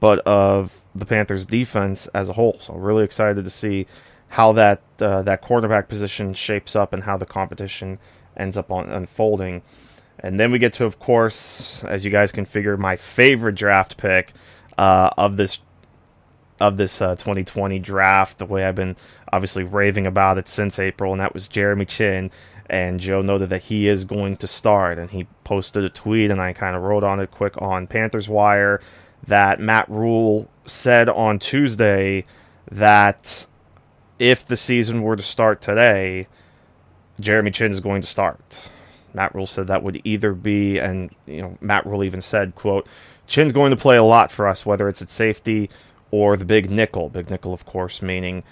but 0.00 0.20
of 0.20 0.80
the 0.94 1.06
Panthers' 1.06 1.46
defense 1.46 2.06
as 2.08 2.28
a 2.28 2.34
whole. 2.34 2.58
So 2.60 2.74
really 2.74 3.04
excited 3.04 3.44
to 3.44 3.50
see 3.50 3.86
how 4.28 4.52
that 4.52 4.82
uh, 5.00 5.22
that 5.22 5.40
quarterback 5.40 5.88
position 5.88 6.34
shapes 6.34 6.76
up 6.76 6.92
and 6.92 7.04
how 7.04 7.16
the 7.16 7.26
competition 7.26 7.98
ends 8.36 8.56
up 8.56 8.70
on, 8.70 8.90
unfolding. 8.90 9.62
And 10.18 10.40
then 10.40 10.50
we 10.50 10.58
get 10.58 10.72
to, 10.74 10.84
of 10.84 10.98
course, 10.98 11.84
as 11.84 12.04
you 12.04 12.10
guys 12.10 12.32
can 12.32 12.46
figure, 12.46 12.76
my 12.76 12.96
favorite 12.96 13.54
draft 13.54 13.96
pick 13.96 14.32
uh, 14.78 15.10
of 15.16 15.36
this 15.36 15.58
of 16.58 16.78
this 16.78 17.02
uh, 17.02 17.14
2020 17.16 17.78
draft. 17.78 18.38
The 18.38 18.46
way 18.46 18.64
I've 18.64 18.74
been 18.74 18.96
obviously 19.30 19.62
raving 19.62 20.06
about 20.06 20.38
it 20.38 20.48
since 20.48 20.78
April, 20.78 21.12
and 21.12 21.20
that 21.20 21.34
was 21.34 21.48
Jeremy 21.48 21.84
Chinn. 21.84 22.30
And 22.68 22.98
Joe 22.98 23.22
noted 23.22 23.50
that 23.50 23.62
he 23.62 23.86
is 23.86 24.04
going 24.04 24.38
to 24.38 24.48
start, 24.48 24.98
and 24.98 25.10
he 25.10 25.28
posted 25.44 25.84
a 25.84 25.88
tweet, 25.88 26.30
and 26.30 26.40
I 26.40 26.52
kind 26.52 26.74
of 26.74 26.82
wrote 26.82 27.04
on 27.04 27.20
it 27.20 27.30
quick 27.30 27.60
on 27.60 27.86
Panthers 27.86 28.28
Wire 28.28 28.80
that 29.26 29.60
Matt 29.60 29.88
Rhule 29.88 30.48
said 30.64 31.08
on 31.08 31.38
Tuesday 31.38 32.24
that 32.70 33.46
if 34.18 34.46
the 34.46 34.56
season 34.56 35.02
were 35.02 35.16
to 35.16 35.22
start 35.22 35.60
today, 35.60 36.26
Jeremy 37.20 37.50
Chinn 37.50 37.72
is 37.72 37.80
going 37.80 38.02
to 38.02 38.06
start. 38.06 38.70
Matt 39.14 39.34
Rhule 39.34 39.46
said 39.46 39.66
that 39.66 39.82
would 39.82 40.00
either 40.04 40.34
be, 40.34 40.78
and 40.78 41.10
you 41.26 41.40
know, 41.40 41.58
Matt 41.60 41.86
Rhule 41.86 42.04
even 42.04 42.20
said, 42.20 42.54
"quote 42.54 42.86
Chinn's 43.26 43.52
going 43.52 43.70
to 43.70 43.76
play 43.76 43.96
a 43.96 44.02
lot 44.02 44.30
for 44.30 44.46
us, 44.46 44.64
whether 44.64 44.88
it's 44.88 45.02
at 45.02 45.10
safety 45.10 45.68
or 46.10 46.36
the 46.36 46.44
big 46.44 46.70
nickel. 46.70 47.08
Big 47.08 47.30
nickel, 47.30 47.52
of 47.52 47.66
course, 47.66 48.00
meaning 48.00 48.44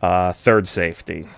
uh, 0.00 0.32
third 0.32 0.66
safety. 0.66 1.28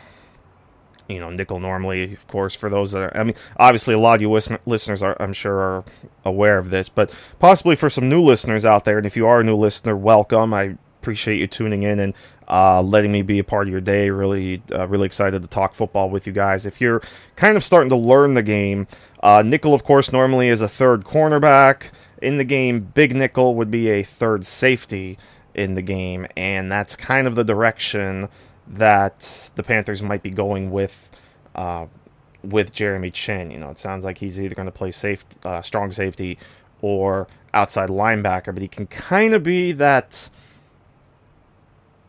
You 1.08 1.20
know, 1.20 1.28
nickel 1.28 1.60
normally, 1.60 2.14
of 2.14 2.26
course, 2.28 2.54
for 2.54 2.70
those 2.70 2.92
that 2.92 3.02
are. 3.02 3.16
I 3.16 3.24
mean, 3.24 3.34
obviously, 3.58 3.94
a 3.94 3.98
lot 3.98 4.14
of 4.14 4.20
you 4.22 4.30
listen, 4.30 4.58
listeners 4.64 5.02
are, 5.02 5.16
I'm 5.20 5.34
sure, 5.34 5.58
are 5.58 5.84
aware 6.24 6.58
of 6.58 6.70
this, 6.70 6.88
but 6.88 7.12
possibly 7.38 7.76
for 7.76 7.90
some 7.90 8.08
new 8.08 8.22
listeners 8.22 8.64
out 8.64 8.84
there, 8.84 8.96
and 8.96 9.06
if 9.06 9.16
you 9.16 9.26
are 9.26 9.40
a 9.40 9.44
new 9.44 9.56
listener, 9.56 9.96
welcome. 9.96 10.54
I 10.54 10.76
appreciate 11.04 11.38
you 11.38 11.46
tuning 11.46 11.82
in 11.82 12.00
and 12.00 12.14
uh, 12.48 12.80
letting 12.80 13.12
me 13.12 13.20
be 13.20 13.38
a 13.38 13.44
part 13.44 13.66
of 13.66 13.70
your 13.70 13.80
day. 13.80 14.08
Really, 14.08 14.62
uh, 14.72 14.88
really 14.88 15.04
excited 15.04 15.42
to 15.42 15.48
talk 15.48 15.74
football 15.74 16.08
with 16.08 16.26
you 16.26 16.32
guys. 16.32 16.64
If 16.64 16.80
you're 16.80 17.02
kind 17.36 17.58
of 17.58 17.64
starting 17.64 17.90
to 17.90 17.96
learn 17.96 18.32
the 18.32 18.42
game, 18.42 18.88
uh, 19.22 19.42
nickel, 19.44 19.74
of 19.74 19.84
course, 19.84 20.12
normally 20.12 20.48
is 20.48 20.62
a 20.62 20.68
third 20.68 21.04
cornerback 21.04 21.90
in 22.22 22.38
the 22.38 22.44
game. 22.44 22.80
Big 22.80 23.14
nickel 23.14 23.54
would 23.54 23.70
be 23.70 23.90
a 23.90 24.02
third 24.02 24.46
safety 24.46 25.18
in 25.54 25.74
the 25.74 25.82
game, 25.82 26.26
and 26.38 26.72
that's 26.72 26.96
kind 26.96 27.26
of 27.26 27.34
the 27.34 27.44
direction 27.44 28.30
that 28.66 29.50
the 29.56 29.62
Panthers 29.62 30.02
might 30.02 30.22
be 30.22 30.30
going 30.30 30.70
with. 30.70 31.10
Uh, 31.54 31.86
with 32.42 32.74
Jeremy 32.74 33.10
Chinn, 33.10 33.50
you 33.50 33.58
know, 33.58 33.70
it 33.70 33.78
sounds 33.78 34.04
like 34.04 34.18
he's 34.18 34.38
either 34.38 34.54
going 34.54 34.66
to 34.66 34.72
play 34.72 34.90
safe, 34.90 35.24
uh, 35.46 35.62
strong 35.62 35.92
safety, 35.92 36.38
or 36.82 37.26
outside 37.54 37.88
linebacker, 37.88 38.52
but 38.52 38.60
he 38.60 38.68
can 38.68 38.86
kind 38.86 39.32
of 39.32 39.42
be 39.42 39.72
that 39.72 40.28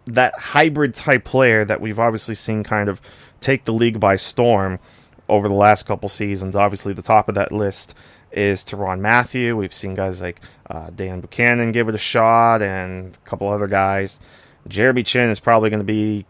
that 0.05 0.37
hybrid 0.37 0.93
type 0.93 1.23
player 1.23 1.65
that 1.65 1.81
we've 1.81 1.99
obviously 1.99 2.35
seen 2.35 2.63
kind 2.63 2.89
of 2.89 3.01
take 3.41 3.65
the 3.65 3.73
league 3.73 3.99
by 3.99 4.15
storm 4.15 4.79
over 5.27 5.47
the 5.47 5.53
last 5.53 5.85
couple 5.85 6.09
seasons. 6.09 6.55
Obviously, 6.55 6.93
the 6.93 7.01
top 7.01 7.27
of 7.29 7.35
that 7.35 7.51
list 7.51 7.95
is 8.31 8.63
Tyrann 8.63 8.99
Mathieu. 8.99 9.55
We've 9.55 9.73
seen 9.73 9.95
guys 9.95 10.21
like 10.21 10.41
uh, 10.69 10.89
Deone 10.89 11.21
Bucannon 11.21 11.73
give 11.73 11.89
it 11.89 11.95
a 11.95 11.99
shot, 11.99 12.61
and 12.61 13.15
a 13.15 13.29
couple 13.29 13.47
other 13.49 13.67
guys. 13.67 14.19
Jeremy 14.67 15.03
Chinn 15.03 15.29
is 15.29 15.39
probably 15.39 15.69
going 15.69 15.79
to 15.79 15.85
be 15.85 16.25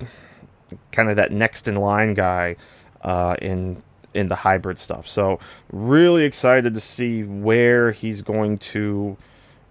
kind 0.91 1.09
of 1.09 1.15
that 1.15 1.31
next 1.31 1.67
in 1.67 1.75
line 1.75 2.13
guy 2.13 2.55
uh, 3.01 3.35
in 3.41 3.81
in 4.13 4.29
the 4.29 4.35
hybrid 4.35 4.77
stuff. 4.77 5.07
So 5.07 5.39
really 5.71 6.23
excited 6.23 6.73
to 6.73 6.79
see 6.79 7.23
where 7.23 7.91
he's 7.91 8.21
going 8.21 8.57
to 8.59 9.17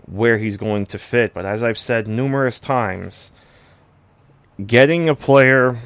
where 0.07 0.38
he's 0.38 0.59
going 0.59 0.87
to 0.87 0.99
fit. 0.99 1.33
But 1.33 1.47
as 1.47 1.62
I've 1.62 1.79
said 1.79 2.07
numerous 2.07 2.61
times, 2.61 3.33
getting 4.64 5.09
a 5.09 5.14
player 5.14 5.79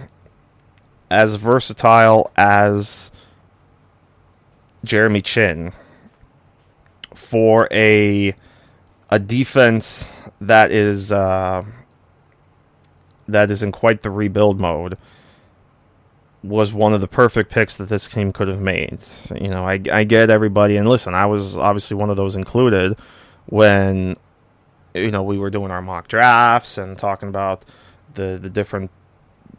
as 1.11 1.37
versatile 1.37 2.31
as 2.37 3.11
Jeremy 4.85 5.23
Chinn 5.23 5.73
for 7.15 7.69
a 7.71 8.35
a 9.11 9.19
defense 9.19 10.11
that 10.41 10.71
is 10.71 11.11
uh, 11.11 11.65
that 13.27 13.51
is 13.51 13.63
in 13.63 13.73
quite 13.73 14.03
the 14.03 14.11
rebuild 14.11 14.61
mode 14.61 14.99
was 16.43 16.73
one 16.73 16.95
of 16.95 17.01
the 17.01 17.09
perfect 17.09 17.51
picks 17.51 17.77
that 17.77 17.89
this 17.89 18.09
team 18.09 18.33
could 18.33 18.49
have 18.49 18.61
made. 18.61 18.99
You 19.35 19.49
know, 19.49 19.67
I, 19.67 19.81
I 19.93 20.05
get 20.05 20.31
everybody, 20.31 20.77
and 20.77 20.89
listen, 20.89 21.15
I 21.15 21.27
was 21.27 21.57
obviously 21.57 21.97
one 21.97 22.11
of 22.11 22.17
those 22.17 22.37
included 22.37 22.97
when 23.47 24.17
you 24.95 25.11
know 25.11 25.23
we 25.23 25.39
were 25.39 25.51
doing 25.51 25.71
our 25.71 25.83
mock 25.83 26.09
drafts 26.09 26.79
and 26.79 26.97
talking 26.97 27.29
about 27.29 27.65
the 28.19 28.39
the 28.41 28.51
different 28.51 28.91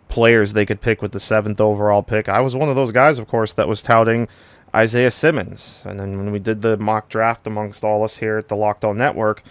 players 0.10 0.54
they 0.54 0.66
could 0.66 0.82
pick 0.82 1.02
with 1.02 1.12
the 1.12 1.20
seventh 1.20 1.62
overall 1.62 2.04
pick. 2.04 2.28
I 2.28 2.42
was 2.42 2.56
one 2.56 2.70
of 2.70 2.76
those 2.76 2.92
guys, 2.92 3.18
of 3.20 3.28
course, 3.28 3.54
that 3.54 3.68
was 3.68 3.82
touting 3.82 4.28
Isaiah 4.76 5.12
Simmons. 5.12 5.84
And 5.86 6.00
then 6.00 6.18
when 6.18 6.32
we 6.32 6.40
did 6.40 6.62
the 6.62 6.78
mock 6.78 7.10
draft 7.10 7.48
amongst 7.48 7.84
all 7.84 8.04
us 8.04 8.18
here 8.18 8.38
at 8.38 8.48
the 8.48 8.56
Locked 8.56 8.84
On 8.84 8.98
Network, 8.98 9.44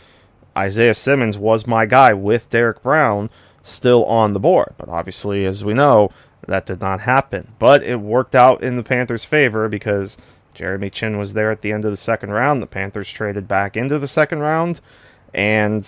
Isaiah 0.56 0.94
Simmons 0.94 1.38
was 1.38 1.66
my 1.66 1.86
guy 1.86 2.12
with 2.12 2.50
Derrick 2.50 2.82
Brown 2.82 3.30
still 3.62 4.04
on 4.04 4.32
the 4.32 4.40
board. 4.40 4.74
But 4.76 4.88
obviously, 4.88 5.44
as 5.44 5.64
we 5.64 5.74
know, 5.74 6.10
that 6.46 6.66
did 6.66 6.80
not 6.80 7.00
happen. 7.00 7.52
But 7.58 7.82
it 7.82 8.00
worked 8.00 8.34
out 8.34 8.62
in 8.62 8.76
the 8.76 8.82
Panthers' 8.82 9.24
favor 9.24 9.68
because 9.68 10.16
Jeremy 10.54 10.90
Chinn 10.90 11.18
was 11.18 11.34
there 11.34 11.50
at 11.50 11.62
the 11.62 11.72
end 11.72 11.84
of 11.84 11.90
the 11.90 11.96
second 11.96 12.30
round. 12.32 12.60
The 12.60 12.66
Panthers 12.66 13.10
traded 13.10 13.46
back 13.46 13.76
into 13.76 13.98
the 13.98 14.08
second 14.08 14.40
round. 14.40 14.80
And 15.32 15.86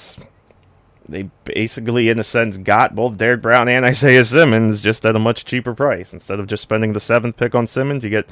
they 1.10 1.28
basically, 1.44 2.08
in 2.08 2.18
a 2.18 2.24
sense, 2.24 2.56
got 2.56 2.94
both 2.94 3.16
Derrick 3.16 3.42
Brown 3.42 3.68
and 3.68 3.84
Isaiah 3.84 4.24
Simmons 4.24 4.80
just 4.80 5.04
at 5.04 5.16
a 5.16 5.18
much 5.18 5.44
cheaper 5.44 5.74
price. 5.74 6.12
Instead 6.12 6.40
of 6.40 6.46
just 6.46 6.62
spending 6.62 6.92
the 6.92 7.00
seventh 7.00 7.36
pick 7.36 7.54
on 7.54 7.66
Simmons, 7.66 8.04
you 8.04 8.10
get 8.10 8.28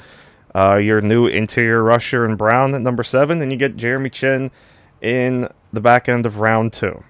uh, 0.55 0.77
your 0.77 1.01
new 1.01 1.27
interior 1.27 1.83
rusher 1.83 2.25
and 2.25 2.37
Brown 2.37 2.73
at 2.73 2.81
number 2.81 3.03
seven, 3.03 3.41
and 3.41 3.51
you 3.51 3.57
get 3.57 3.75
Jeremy 3.75 4.09
Chinn 4.09 4.49
in 5.01 5.49
the 5.71 5.81
back 5.81 6.09
end 6.09 6.25
of 6.25 6.39
round 6.39 6.73
two. 6.73 7.03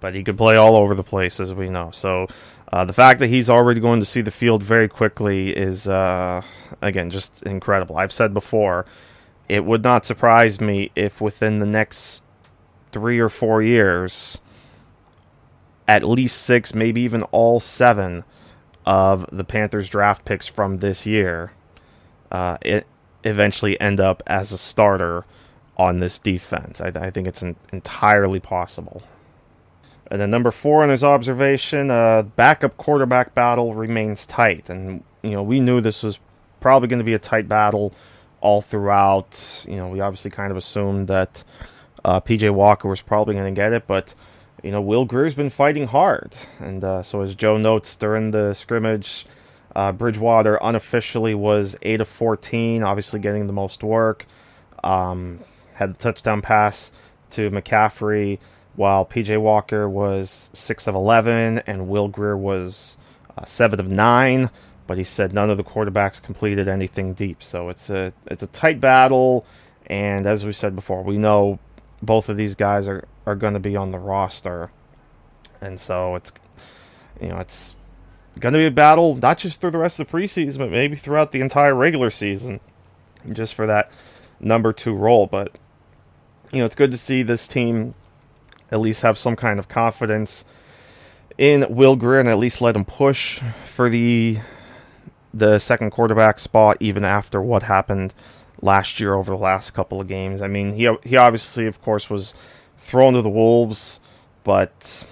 But 0.00 0.14
he 0.14 0.24
could 0.24 0.38
play 0.38 0.56
all 0.56 0.76
over 0.76 0.94
the 0.94 1.02
place, 1.02 1.40
as 1.40 1.52
we 1.52 1.68
know. 1.68 1.90
So 1.92 2.28
uh, 2.72 2.84
the 2.84 2.92
fact 2.92 3.20
that 3.20 3.28
he's 3.28 3.50
already 3.50 3.80
going 3.80 4.00
to 4.00 4.06
see 4.06 4.20
the 4.20 4.30
field 4.30 4.62
very 4.62 4.88
quickly 4.88 5.50
is, 5.56 5.88
uh, 5.88 6.42
again, 6.80 7.10
just 7.10 7.42
incredible. 7.42 7.96
I've 7.96 8.12
said 8.12 8.32
before, 8.32 8.86
it 9.48 9.64
would 9.64 9.82
not 9.82 10.06
surprise 10.06 10.60
me 10.60 10.90
if 10.94 11.20
within 11.20 11.58
the 11.58 11.66
next 11.66 12.22
three 12.98 13.20
or 13.20 13.28
four 13.28 13.62
years, 13.62 14.40
at 15.86 16.02
least 16.02 16.42
six, 16.42 16.74
maybe 16.74 17.00
even 17.02 17.22
all 17.24 17.60
seven 17.60 18.24
of 18.84 19.24
the 19.30 19.44
Panthers 19.44 19.88
draft 19.88 20.24
picks 20.24 20.48
from 20.48 20.78
this 20.78 21.06
year, 21.06 21.52
uh, 22.32 22.58
it 22.60 22.86
eventually 23.22 23.80
end 23.80 24.00
up 24.00 24.22
as 24.26 24.50
a 24.50 24.58
starter 24.58 25.24
on 25.76 26.00
this 26.00 26.18
defense. 26.18 26.80
I, 26.80 26.88
I 26.88 27.10
think 27.10 27.28
it's 27.28 27.42
an, 27.42 27.54
entirely 27.72 28.40
possible. 28.40 29.02
And 30.10 30.20
then 30.20 30.30
number 30.30 30.50
four 30.50 30.82
in 30.82 30.90
his 30.90 31.04
observation, 31.04 31.90
uh, 31.90 32.22
backup 32.22 32.76
quarterback 32.76 33.34
battle 33.34 33.74
remains 33.74 34.26
tight, 34.26 34.70
and 34.70 35.04
you 35.22 35.32
know 35.32 35.42
we 35.42 35.60
knew 35.60 35.80
this 35.80 36.02
was 36.02 36.18
probably 36.60 36.88
going 36.88 36.98
to 36.98 37.04
be 37.04 37.14
a 37.14 37.18
tight 37.18 37.46
battle 37.46 37.92
all 38.40 38.62
throughout. 38.62 39.66
You 39.68 39.76
know 39.76 39.88
we 39.88 40.00
obviously 40.00 40.30
kind 40.30 40.50
of 40.50 40.56
assumed 40.56 41.08
that 41.08 41.44
uh, 42.04 42.20
PJ 42.20 42.52
Walker 42.52 42.88
was 42.88 43.00
probably 43.00 43.34
going 43.34 43.52
to 43.52 43.58
get 43.58 43.72
it, 43.72 43.86
but 43.86 44.14
you 44.62 44.70
know 44.70 44.80
Will 44.80 45.04
Grier's 45.04 45.34
been 45.34 45.50
fighting 45.50 45.88
hard, 45.88 46.32
and 46.58 46.82
uh, 46.84 47.02
so 47.02 47.20
as 47.22 47.34
Joe 47.34 47.56
notes 47.56 47.96
during 47.96 48.30
the 48.30 48.54
scrimmage, 48.54 49.26
uh, 49.74 49.92
Bridgewater 49.92 50.58
unofficially 50.62 51.34
was 51.34 51.76
eight 51.82 52.00
of 52.00 52.08
fourteen, 52.08 52.82
obviously 52.82 53.20
getting 53.20 53.46
the 53.46 53.52
most 53.52 53.82
work. 53.82 54.26
Um, 54.82 55.40
had 55.74 55.94
the 55.94 55.98
touchdown 55.98 56.40
pass 56.42 56.90
to 57.30 57.50
McCaffrey, 57.50 58.38
while 58.74 59.04
PJ 59.04 59.40
Walker 59.40 59.88
was 59.88 60.50
six 60.52 60.86
of 60.86 60.94
eleven, 60.94 61.62
and 61.66 61.88
Will 61.88 62.08
Grier 62.08 62.36
was 62.36 62.96
uh, 63.36 63.44
seven 63.44 63.80
of 63.80 63.88
nine. 63.88 64.50
But 64.86 64.96
he 64.96 65.04
said 65.04 65.34
none 65.34 65.50
of 65.50 65.58
the 65.58 65.64
quarterbacks 65.64 66.22
completed 66.22 66.66
anything 66.66 67.12
deep, 67.12 67.42
so 67.42 67.68
it's 67.68 67.90
a 67.90 68.12
it's 68.26 68.42
a 68.42 68.46
tight 68.46 68.80
battle. 68.80 69.44
And 69.86 70.26
as 70.26 70.44
we 70.44 70.52
said 70.52 70.74
before, 70.74 71.02
we 71.02 71.18
know 71.18 71.58
both 72.02 72.28
of 72.28 72.36
these 72.36 72.54
guys 72.54 72.88
are, 72.88 73.04
are 73.26 73.34
going 73.34 73.54
to 73.54 73.60
be 73.60 73.76
on 73.76 73.90
the 73.90 73.98
roster. 73.98 74.70
And 75.60 75.80
so 75.80 76.14
it's, 76.14 76.32
you 77.20 77.28
know, 77.28 77.38
it's 77.38 77.74
going 78.38 78.52
to 78.52 78.58
be 78.58 78.66
a 78.66 78.70
battle, 78.70 79.16
not 79.16 79.38
just 79.38 79.60
through 79.60 79.72
the 79.72 79.78
rest 79.78 79.98
of 79.98 80.06
the 80.06 80.12
preseason, 80.12 80.58
but 80.58 80.70
maybe 80.70 80.96
throughout 80.96 81.32
the 81.32 81.40
entire 81.40 81.74
regular 81.74 82.10
season, 82.10 82.60
just 83.32 83.54
for 83.54 83.66
that 83.66 83.90
number 84.40 84.72
two 84.72 84.94
role. 84.94 85.26
But 85.26 85.56
you 86.52 86.60
know, 86.60 86.64
it's 86.64 86.74
good 86.74 86.90
to 86.92 86.98
see 86.98 87.22
this 87.22 87.46
team 87.48 87.94
at 88.70 88.80
least 88.80 89.02
have 89.02 89.18
some 89.18 89.36
kind 89.36 89.58
of 89.58 89.68
confidence 89.68 90.44
in 91.36 91.66
Will 91.68 91.96
Grier 91.96 92.20
and 92.20 92.28
at 92.28 92.38
least 92.38 92.60
let 92.60 92.76
him 92.76 92.84
push 92.84 93.40
for 93.74 93.88
the 93.88 94.38
the 95.34 95.58
second 95.58 95.90
quarterback 95.90 96.38
spot 96.38 96.76
even 96.80 97.04
after 97.04 97.40
what 97.40 97.62
happened 97.62 98.14
last 98.60 99.00
year 99.00 99.14
over 99.14 99.30
the 99.30 99.38
last 99.38 99.72
couple 99.72 100.00
of 100.00 100.08
games. 100.08 100.42
I 100.42 100.48
mean, 100.48 100.74
he 100.74 100.90
he 101.04 101.16
obviously 101.16 101.66
of 101.66 101.80
course 101.82 102.10
was 102.10 102.34
thrown 102.78 103.14
to 103.14 103.22
the 103.22 103.28
wolves, 103.28 104.00
but 104.44 105.04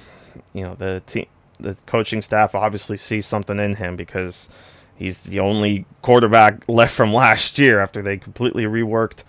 you 0.53 0.63
know, 0.63 0.75
the 0.75 1.03
team 1.07 1.27
the 1.59 1.75
coaching 1.87 2.21
staff 2.23 2.55
obviously 2.55 2.97
sees 2.97 3.27
something 3.27 3.59
in 3.59 3.77
him 3.77 3.97
because 3.97 4.49
he's 4.95 5.23
the 5.23 5.41
only 5.41 5.87
quarterback 6.03 6.65
left 6.69 6.95
from 6.95 7.13
last 7.13 7.59
year 7.59 7.81
after 7.81 8.03
they 8.03 8.17
completely 8.17 8.65
reworked 8.65 9.25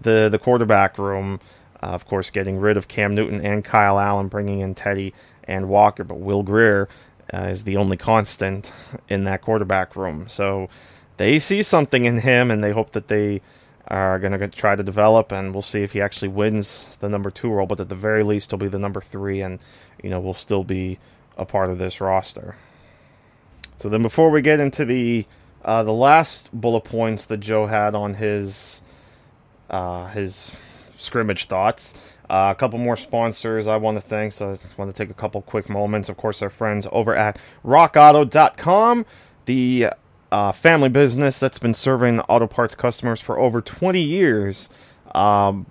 the 0.00 0.28
the 0.30 0.38
quarterback 0.38 0.98
room. 0.98 1.40
Uh, 1.82 1.88
of 1.88 2.06
course, 2.06 2.30
getting 2.30 2.58
rid 2.58 2.76
of 2.76 2.88
Cam 2.88 3.14
Newton 3.14 3.44
and 3.44 3.64
Kyle 3.64 3.98
Allen, 3.98 4.28
bringing 4.28 4.60
in 4.60 4.74
Teddy 4.74 5.12
and 5.44 5.68
Walker, 5.68 6.02
but 6.02 6.18
Will 6.18 6.42
Grier 6.42 6.88
uh, 7.32 7.42
is 7.42 7.64
the 7.64 7.76
only 7.76 7.96
constant 7.96 8.72
in 9.08 9.24
that 9.24 9.42
quarterback 9.42 9.96
room. 9.96 10.28
So 10.28 10.68
they 11.16 11.38
see 11.38 11.62
something 11.62 12.04
in 12.04 12.18
him, 12.18 12.50
and 12.50 12.62
they 12.62 12.72
hope 12.72 12.92
that 12.92 13.08
they 13.08 13.40
are 13.88 14.18
going 14.18 14.38
to 14.38 14.48
try 14.48 14.74
to 14.74 14.82
develop, 14.82 15.30
and 15.30 15.52
we'll 15.52 15.62
see 15.62 15.82
if 15.82 15.92
he 15.92 16.00
actually 16.00 16.28
wins 16.28 16.96
the 17.00 17.08
number 17.08 17.30
two 17.30 17.50
role. 17.50 17.66
But 17.66 17.80
at 17.80 17.88
the 17.88 17.94
very 17.94 18.22
least, 18.22 18.50
he'll 18.50 18.58
be 18.58 18.68
the 18.68 18.78
number 18.78 19.00
three, 19.00 19.40
and 19.40 19.58
you 20.02 20.10
know 20.10 20.20
will 20.20 20.34
still 20.34 20.64
be 20.64 20.98
a 21.36 21.44
part 21.44 21.70
of 21.70 21.78
this 21.78 22.00
roster. 22.00 22.56
So 23.78 23.88
then, 23.88 24.02
before 24.02 24.30
we 24.30 24.40
get 24.40 24.60
into 24.60 24.84
the 24.84 25.26
uh, 25.64 25.82
the 25.82 25.92
last 25.92 26.50
bullet 26.52 26.82
points 26.82 27.24
that 27.26 27.38
Joe 27.38 27.66
had 27.66 27.94
on 27.94 28.14
his 28.14 28.82
uh, 29.70 30.08
his 30.08 30.50
scrimmage 30.98 31.46
thoughts. 31.46 31.94
Uh, 32.28 32.52
a 32.56 32.58
couple 32.58 32.78
more 32.78 32.96
sponsors 32.96 33.66
I 33.66 33.76
want 33.76 33.98
to 33.98 34.00
thank, 34.00 34.32
so 34.32 34.52
I 34.52 34.56
just 34.56 34.78
want 34.78 34.90
to 34.90 34.96
take 34.96 35.10
a 35.10 35.14
couple 35.14 35.42
quick 35.42 35.68
moments. 35.68 36.08
Of 36.08 36.16
course, 36.16 36.40
our 36.40 36.48
friends 36.48 36.86
over 36.90 37.14
at 37.14 37.38
RockAuto.com, 37.64 39.04
the 39.44 39.88
uh, 40.34 40.50
family 40.50 40.88
business 40.88 41.38
that's 41.38 41.60
been 41.60 41.74
serving 41.74 42.18
auto 42.22 42.48
parts 42.48 42.74
customers 42.74 43.20
for 43.20 43.38
over 43.38 43.60
20 43.60 44.00
years 44.00 44.68
um, 45.14 45.64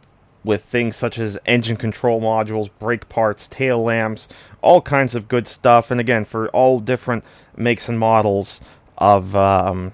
with 0.45 0.63
things 0.63 0.95
such 0.95 1.19
as 1.19 1.37
engine 1.45 1.75
control 1.75 2.21
modules, 2.21 2.69
brake 2.79 3.09
parts, 3.09 3.45
tail 3.45 3.83
lamps, 3.83 4.29
all 4.61 4.81
kinds 4.81 5.15
of 5.15 5.27
good 5.27 5.49
stuff. 5.49 5.91
And 5.91 5.99
again, 5.99 6.23
for 6.23 6.47
all 6.51 6.79
different 6.79 7.25
makes 7.57 7.89
and 7.89 7.99
models 7.99 8.61
of 8.97 9.35
um, 9.35 9.91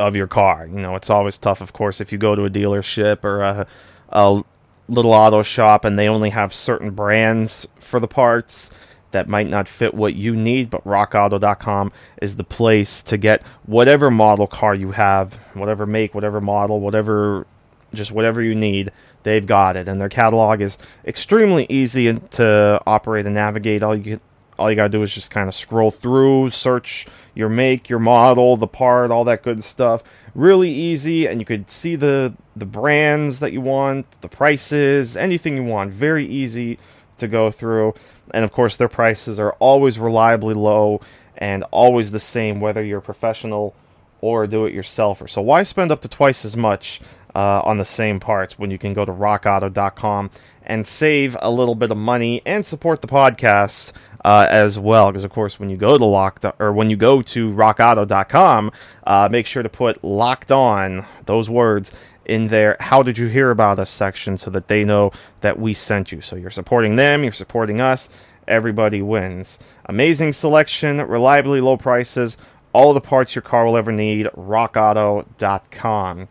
of 0.00 0.16
your 0.16 0.28
car. 0.28 0.66
You 0.66 0.80
know, 0.80 0.96
it's 0.96 1.10
always 1.10 1.36
tough, 1.36 1.60
of 1.60 1.74
course, 1.74 2.00
if 2.00 2.10
you 2.10 2.16
go 2.16 2.34
to 2.34 2.46
a 2.46 2.50
dealership 2.50 3.22
or 3.22 3.42
a, 3.42 3.66
a 4.08 4.42
little 4.88 5.12
auto 5.12 5.42
shop 5.42 5.84
and 5.84 5.98
they 5.98 6.08
only 6.08 6.30
have 6.30 6.54
certain 6.54 6.92
brands 6.92 7.66
for 7.78 8.00
the 8.00 8.08
parts 8.08 8.70
that 9.12 9.28
might 9.28 9.48
not 9.48 9.68
fit 9.68 9.94
what 9.94 10.14
you 10.14 10.34
need, 10.34 10.70
but 10.70 10.84
rockauto.com 10.84 11.92
is 12.20 12.36
the 12.36 12.44
place 12.44 13.02
to 13.04 13.16
get 13.16 13.42
whatever 13.64 14.10
model 14.10 14.46
car 14.46 14.74
you 14.74 14.92
have, 14.92 15.34
whatever 15.54 15.86
make, 15.86 16.14
whatever 16.14 16.40
model, 16.40 16.80
whatever 16.80 17.46
just 17.94 18.10
whatever 18.10 18.42
you 18.42 18.54
need, 18.54 18.90
they've 19.22 19.46
got 19.46 19.76
it. 19.76 19.88
And 19.88 20.00
their 20.00 20.08
catalog 20.08 20.60
is 20.60 20.78
extremely 21.04 21.66
easy 21.68 22.18
to 22.18 22.80
operate 22.86 23.26
and 23.26 23.34
navigate. 23.34 23.82
All 23.82 23.96
you 23.96 24.20
all 24.58 24.70
you 24.70 24.76
got 24.76 24.84
to 24.84 24.88
do 24.90 25.02
is 25.02 25.12
just 25.12 25.30
kind 25.30 25.48
of 25.48 25.54
scroll 25.54 25.90
through, 25.90 26.50
search 26.50 27.06
your 27.34 27.48
make, 27.48 27.88
your 27.88 27.98
model, 27.98 28.56
the 28.56 28.66
part, 28.66 29.10
all 29.10 29.24
that 29.24 29.42
good 29.42 29.64
stuff. 29.64 30.02
Really 30.34 30.70
easy, 30.70 31.26
and 31.26 31.40
you 31.40 31.46
could 31.46 31.70
see 31.70 31.96
the 31.96 32.34
the 32.54 32.66
brands 32.66 33.40
that 33.40 33.52
you 33.52 33.60
want, 33.60 34.06
the 34.20 34.28
prices, 34.28 35.16
anything 35.16 35.56
you 35.56 35.64
want. 35.64 35.92
Very 35.92 36.26
easy 36.26 36.78
to 37.22 37.28
go 37.28 37.50
through, 37.50 37.94
and 38.32 38.44
of 38.44 38.52
course, 38.52 38.76
their 38.76 38.88
prices 38.88 39.40
are 39.40 39.52
always 39.54 39.98
reliably 39.98 40.54
low 40.54 41.00
and 41.38 41.64
always 41.70 42.10
the 42.10 42.20
same, 42.20 42.60
whether 42.60 42.84
you're 42.84 42.98
a 42.98 43.02
professional 43.02 43.74
or 44.20 44.44
a 44.44 44.48
do-it-yourselfer. 44.48 45.28
So 45.28 45.42
why 45.42 45.64
spend 45.64 45.90
up 45.90 46.02
to 46.02 46.08
twice 46.08 46.44
as 46.44 46.56
much 46.56 47.00
uh, 47.34 47.60
on 47.64 47.78
the 47.78 47.84
same 47.84 48.20
parts 48.20 48.58
when 48.58 48.70
you 48.70 48.78
can 48.78 48.92
go 48.94 49.04
to 49.04 49.12
RockAuto.com 49.12 50.30
and 50.64 50.86
save 50.86 51.36
a 51.40 51.50
little 51.50 51.74
bit 51.74 51.90
of 51.90 51.96
money 51.96 52.42
and 52.46 52.64
support 52.64 53.00
the 53.00 53.08
podcast 53.08 53.92
uh, 54.24 54.46
as 54.48 54.78
well. 54.78 55.10
Because 55.10 55.24
of 55.24 55.30
course, 55.30 55.58
when 55.58 55.70
you 55.70 55.76
go 55.76 55.98
to 55.98 56.04
locked 56.04 56.44
or 56.58 56.72
when 56.72 56.90
you 56.90 56.96
go 56.96 57.22
to 57.22 57.52
RockAuto.com, 57.52 58.70
uh, 59.04 59.28
make 59.30 59.46
sure 59.46 59.62
to 59.62 59.68
put 59.68 60.02
"locked 60.04 60.52
on" 60.52 61.04
those 61.26 61.50
words 61.50 61.90
in 62.24 62.48
there. 62.48 62.76
How 62.80 63.02
did 63.02 63.18
you 63.18 63.28
hear 63.28 63.50
about 63.50 63.78
us 63.78 63.90
section 63.90 64.36
so 64.36 64.50
that 64.50 64.68
they 64.68 64.84
know 64.84 65.12
that 65.40 65.58
we 65.58 65.74
sent 65.74 66.12
you. 66.12 66.20
So 66.20 66.36
you're 66.36 66.50
supporting 66.50 66.96
them, 66.96 67.22
you're 67.22 67.32
supporting 67.32 67.80
us. 67.80 68.08
Everybody 68.48 69.02
wins. 69.02 69.58
Amazing 69.86 70.32
selection, 70.32 70.98
reliably 70.98 71.60
low 71.60 71.76
prices, 71.76 72.36
all 72.72 72.92
the 72.94 73.00
parts 73.00 73.34
your 73.34 73.42
car 73.42 73.66
will 73.66 73.76
ever 73.76 73.92
need. 73.92 74.26
RockAuto.com. 74.36 76.28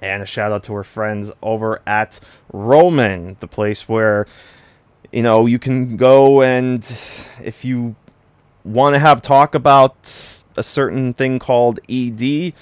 And 0.00 0.22
a 0.22 0.26
shout 0.26 0.50
out 0.50 0.64
to 0.64 0.74
our 0.74 0.84
friends 0.84 1.30
over 1.42 1.80
at 1.86 2.18
Roman, 2.52 3.36
the 3.40 3.46
place 3.46 3.88
where 3.88 4.26
you 5.12 5.22
know 5.22 5.46
you 5.46 5.58
can 5.58 5.96
go 5.96 6.42
and 6.42 6.82
if 7.42 7.64
you 7.64 7.94
want 8.64 8.94
to 8.94 8.98
have 8.98 9.22
talk 9.22 9.54
about 9.54 10.42
a 10.56 10.62
certain 10.62 11.14
thing 11.14 11.38
called 11.38 11.80
ED, 11.88 12.52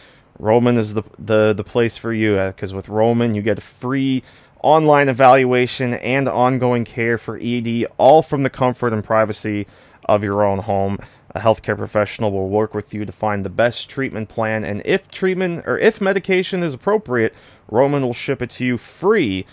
Roman 0.41 0.79
is 0.79 0.95
the 0.95 1.03
the 1.19 1.53
the 1.53 1.65
place 1.65 1.99
for 1.99 2.13
you 2.13 2.37
because 2.37 2.73
uh, 2.73 2.77
with 2.77 2.89
Roman 2.89 3.35
you 3.35 3.43
get 3.43 3.59
a 3.59 3.63
free 3.63 4.23
online 4.63 5.09
evaluation 5.09 5.95
and 5.95 6.29
ongoing 6.29 6.85
care 6.85 7.19
for 7.19 7.39
ED, 7.41 7.87
all 7.99 8.23
from 8.23 8.43
the 8.43 8.51
comfort 8.51 8.93
and 8.93 9.05
privacy 9.05 9.67
of 10.07 10.25
your 10.25 10.43
own 10.43 10.61
home. 10.61 10.99
A 11.33 11.41
healthcare 11.41 11.77
professional 11.77 12.33
will 12.33 12.49
work 12.49 12.75
with 12.75 12.93
you 12.93 13.05
to 13.05 13.13
find 13.13 13.45
the 13.45 13.51
best 13.51 13.89
treatment 13.89 14.29
plan, 14.29 14.65
and 14.65 14.83
if 14.85 15.11
treatment 15.11 15.65
or 15.67 15.79
if 15.79 16.01
medication 16.01 16.63
is 16.63 16.75
appropriate, 16.75 17.35
Roman 17.69 18.03
will 18.03 18.15
ship 18.15 18.43
it 18.43 18.51
to 18.51 18.65
you 18.65 18.79
free. 18.79 19.47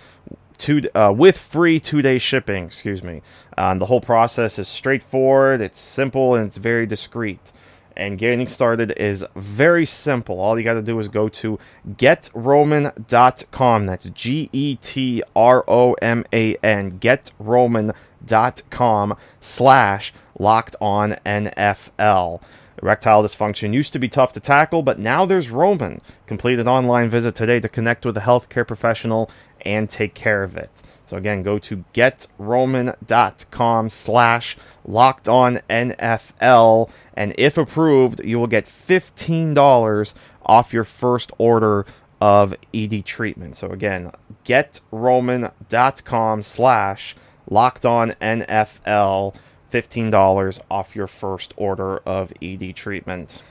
Two, 0.58 0.82
uh, 0.96 1.14
with 1.16 1.38
free 1.38 1.80
two 1.80 2.02
day 2.02 2.18
shipping, 2.18 2.66
excuse 2.66 3.04
me. 3.04 3.22
Um, 3.60 3.78
the 3.78 3.86
whole 3.86 4.02
process 4.02 4.58
is 4.58 4.68
straightforward, 4.68 5.62
it's 5.62 5.80
simple, 5.80 6.34
and 6.34 6.48
it's 6.48 6.58
very 6.58 6.88
discreet. 6.88 7.52
And 7.98 8.18
getting 8.20 8.48
started 8.48 8.94
is 8.96 9.26
very 9.36 9.88
simple. 9.88 10.40
All 10.40 10.58
you 10.58 10.64
got 10.64 10.76
to 10.76 10.84
do 10.84 11.00
is 11.00 11.08
go 11.08 11.28
to 11.30 11.58
getroman.com. 11.90 13.86
That's 13.86 14.10
G 14.12 14.50
E 14.54 14.76
T 14.76 15.24
R 15.36 15.66
O 15.68 15.94
M 15.94 16.24
A 16.32 16.56
N. 16.58 17.00
Getroman.com 17.00 19.18
slash 19.42 20.14
locked 20.38 20.76
on 20.80 21.14
NFL. 21.26 22.42
Erectile 22.84 23.24
dysfunction 23.24 23.74
used 23.74 23.94
to 23.94 24.00
be 24.00 24.08
tough 24.08 24.34
to 24.34 24.40
tackle, 24.40 24.84
but 24.84 25.00
now 25.00 25.26
there's 25.26 25.50
Roman. 25.50 26.00
Complete 26.28 26.60
an 26.60 26.68
online 26.68 27.10
visit 27.10 27.34
today 27.34 27.60
to 27.60 27.68
connect 27.68 28.06
with 28.06 28.16
a 28.16 28.22
healthcare 28.22 28.68
professional 28.68 29.32
and 29.62 29.90
take 29.90 30.14
care 30.14 30.44
of 30.44 30.56
it. 30.56 30.84
So 31.08 31.18
again, 31.18 31.42
go 31.42 31.58
to 31.60 31.86
getroman.com 31.94 33.90
slash 33.90 34.58
locked 34.86 35.28
on 35.28 35.62
NFL. 35.70 36.90
And 37.16 37.34
if 37.38 37.58
approved, 37.58 38.22
you 38.24 38.38
will 38.40 38.48
get 38.48 38.66
$15 38.66 40.14
off 40.46 40.74
your 40.74 40.84
first 40.84 41.32
order 41.38 41.86
of 42.20 42.54
ED 42.74 43.06
treatment. 43.06 43.56
So 43.58 43.70
again, 43.70 44.12
getroman.com 44.46 46.44
slash 46.44 47.16
locked 47.50 47.86
on 47.86 48.12
NFL. 48.22 49.36
$15 49.72 50.60
off 50.72 50.96
your 50.96 51.08
first 51.08 51.54
order 51.58 51.98
of 52.00 52.32
ED 52.42 52.76
treatment. 52.76 53.42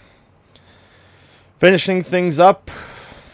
Finishing 1.58 2.02
things 2.02 2.38
up, 2.38 2.70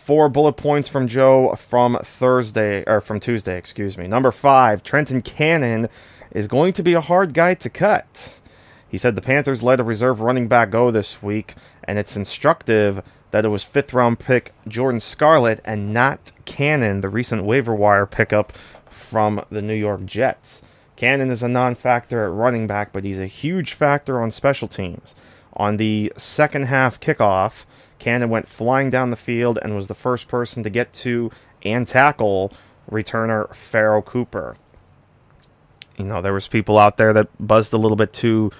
four 0.04 0.28
bullet 0.28 0.54
points 0.54 0.88
from 0.88 1.06
Joe 1.06 1.54
from 1.54 1.96
Thursday 2.02 2.82
or 2.88 3.00
from 3.00 3.20
Tuesday, 3.20 3.56
excuse 3.56 3.96
me. 3.96 4.08
Number 4.08 4.32
5, 4.32 4.82
Trenton 4.82 5.22
Cannon 5.22 5.88
is 6.32 6.48
going 6.48 6.72
to 6.72 6.82
be 6.82 6.94
a 6.94 7.00
hard 7.00 7.34
guy 7.34 7.54
to 7.54 7.70
cut. 7.70 8.40
He 8.88 8.98
said 8.98 9.14
the 9.14 9.22
Panthers 9.22 9.62
let 9.62 9.78
a 9.78 9.84
reserve 9.84 10.20
running 10.20 10.48
back 10.48 10.70
go 10.70 10.90
this 10.90 11.22
week, 11.22 11.54
and 11.84 12.00
it's 12.00 12.16
instructive 12.16 13.02
that 13.30 13.44
it 13.44 13.48
was 13.48 13.62
fifth 13.62 13.94
round 13.94 14.18
pick 14.18 14.52
Jordan 14.66 15.00
Scarlett 15.00 15.60
and 15.64 15.92
not 15.92 16.32
Cannon, 16.46 17.00
the 17.00 17.08
recent 17.08 17.44
waiver 17.44 17.74
wire 17.74 18.04
pickup 18.04 18.52
from 18.90 19.44
the 19.50 19.62
New 19.62 19.74
York 19.74 20.04
Jets. 20.04 20.62
Cannon 20.96 21.30
is 21.30 21.44
a 21.44 21.48
non 21.48 21.76
factor 21.76 22.24
at 22.24 22.32
running 22.32 22.66
back, 22.66 22.92
but 22.92 23.04
he's 23.04 23.20
a 23.20 23.26
huge 23.26 23.72
factor 23.72 24.20
on 24.20 24.32
special 24.32 24.66
teams. 24.66 25.14
On 25.54 25.76
the 25.76 26.12
second 26.16 26.64
half 26.64 26.98
kickoff, 26.98 27.64
Cannon 28.02 28.30
went 28.30 28.48
flying 28.48 28.90
down 28.90 29.10
the 29.10 29.16
field 29.16 29.60
and 29.62 29.76
was 29.76 29.86
the 29.86 29.94
first 29.94 30.26
person 30.26 30.64
to 30.64 30.70
get 30.70 30.92
to 30.92 31.30
and 31.62 31.86
tackle 31.86 32.52
returner 32.90 33.54
Pharoh 33.54 34.02
Cooper. 34.02 34.56
You 35.96 36.06
know, 36.06 36.20
there 36.20 36.32
was 36.32 36.48
people 36.48 36.80
out 36.80 36.96
there 36.96 37.12
that 37.12 37.28
buzzed 37.38 37.72
a 37.72 37.76
little 37.76 37.96
bit 37.96 38.12
too 38.12 38.50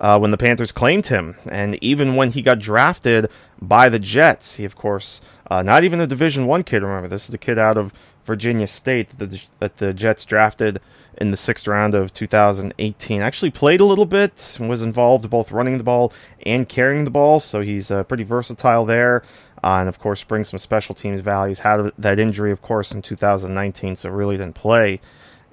uh, 0.00 0.18
when 0.18 0.32
the 0.32 0.36
Panthers 0.36 0.72
claimed 0.72 1.06
him, 1.06 1.36
and 1.46 1.78
even 1.82 2.16
when 2.16 2.32
he 2.32 2.42
got 2.42 2.58
drafted 2.58 3.30
by 3.62 3.88
the 3.88 4.00
Jets, 4.00 4.56
he 4.56 4.64
of 4.64 4.74
course 4.74 5.20
uh, 5.48 5.62
not 5.62 5.84
even 5.84 6.00
a 6.00 6.06
Division 6.06 6.46
One 6.46 6.64
kid. 6.64 6.82
Remember, 6.82 7.06
this 7.06 7.26
is 7.26 7.30
the 7.30 7.38
kid 7.38 7.56
out 7.56 7.76
of 7.76 7.92
Virginia 8.28 8.66
State 8.66 9.18
that 9.18 9.30
the, 9.30 9.42
that 9.58 9.78
the 9.78 9.92
Jets 9.92 10.24
drafted 10.24 10.80
in 11.16 11.32
the 11.32 11.36
sixth 11.36 11.66
round 11.66 11.94
of 11.94 12.14
2018. 12.14 13.20
Actually 13.20 13.50
played 13.50 13.80
a 13.80 13.84
little 13.84 14.06
bit, 14.06 14.56
was 14.60 14.82
involved 14.82 15.28
both 15.28 15.50
running 15.50 15.78
the 15.78 15.84
ball 15.84 16.12
and 16.46 16.68
carrying 16.68 17.04
the 17.04 17.10
ball, 17.10 17.40
so 17.40 17.60
he's 17.60 17.90
uh, 17.90 18.04
pretty 18.04 18.22
versatile 18.22 18.84
there. 18.84 19.24
Uh, 19.64 19.78
and 19.80 19.88
of 19.88 19.98
course, 19.98 20.22
brings 20.22 20.48
some 20.50 20.58
special 20.58 20.94
teams 20.94 21.20
values. 21.20 21.60
Had 21.60 21.90
that 21.98 22.20
injury, 22.20 22.52
of 22.52 22.62
course, 22.62 22.92
in 22.92 23.02
2019, 23.02 23.96
so 23.96 24.10
really 24.10 24.36
didn't 24.36 24.54
play 24.54 25.00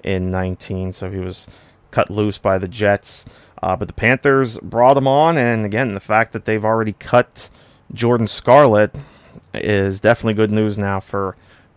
in 0.03 0.29
19. 0.29 0.93
So 0.93 1.09
he 1.09 1.17
was 1.17 1.47
cut 1.89 2.11
loose 2.11 2.37
by 2.37 2.59
the 2.59 2.67
Jets. 2.67 3.25
Uh, 3.63 3.75
but 3.75 3.87
the 3.87 3.93
Panthers 3.93 4.59
brought 4.59 4.97
him 4.97 5.07
on, 5.07 5.37
and 5.37 5.65
again, 5.65 5.95
the 5.95 5.99
fact 5.99 6.33
that 6.33 6.45
they've 6.45 6.65
already 6.65 6.93
cut 6.93 7.49
Jordan 7.93 8.27
Scarlett 8.27 8.93
is 9.53 9.99
definitely 9.99 10.33
good 10.33 10.51
news 10.51 10.77
now 10.77 10.99
for 10.99 11.35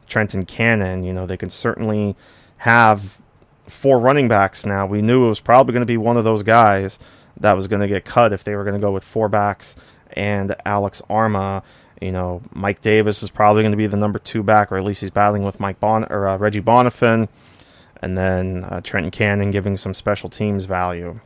Trenton 0.08 0.44
Cannon. 0.44 1.04
You 1.04 1.12
know, 1.12 1.26
they 1.26 1.36
can 1.36 1.50
certainly 1.50 2.16
have 2.58 3.18
four 3.66 3.98
running 4.00 4.28
backs 4.28 4.64
now. 4.64 4.86
We 4.86 5.02
knew 5.02 5.26
it 5.26 5.28
was 5.28 5.40
probably 5.40 5.72
going 5.72 5.82
to 5.82 5.86
be 5.86 5.96
one 5.96 6.16
of 6.16 6.24
those 6.24 6.42
guys 6.42 6.98
that 7.40 7.52
was 7.52 7.68
going 7.68 7.80
to 7.80 7.88
get 7.88 8.04
cut 8.04 8.32
if 8.32 8.44
they 8.44 8.56
were 8.56 8.64
going 8.64 8.74
to 8.74 8.80
go 8.80 8.92
with 8.92 9.04
four 9.04 9.28
backs 9.28 9.76
and 10.12 10.54
Alex 10.64 11.02
Armah. 11.08 11.62
You 12.00 12.12
know, 12.12 12.42
Mike 12.52 12.80
Davis 12.80 13.22
is 13.22 13.30
probably 13.30 13.62
going 13.62 13.72
to 13.72 13.76
be 13.76 13.86
the 13.86 13.96
number 13.96 14.18
two 14.18 14.42
back, 14.42 14.70
or 14.70 14.76
at 14.76 14.84
least 14.84 15.00
he's 15.00 15.10
battling 15.10 15.42
with 15.44 15.60
Mike 15.60 15.80
Bon 15.80 16.04
or 16.10 16.28
uh, 16.28 16.36
Reggie 16.36 16.60
Bonnafon, 16.60 17.28
and 18.02 18.16
then 18.16 18.64
uh, 18.64 18.80
Trenton 18.80 19.10
Cannon 19.10 19.50
giving 19.50 19.76
some 19.76 19.94
special 19.94 20.30
teams 20.30 20.64
value. 20.64 21.18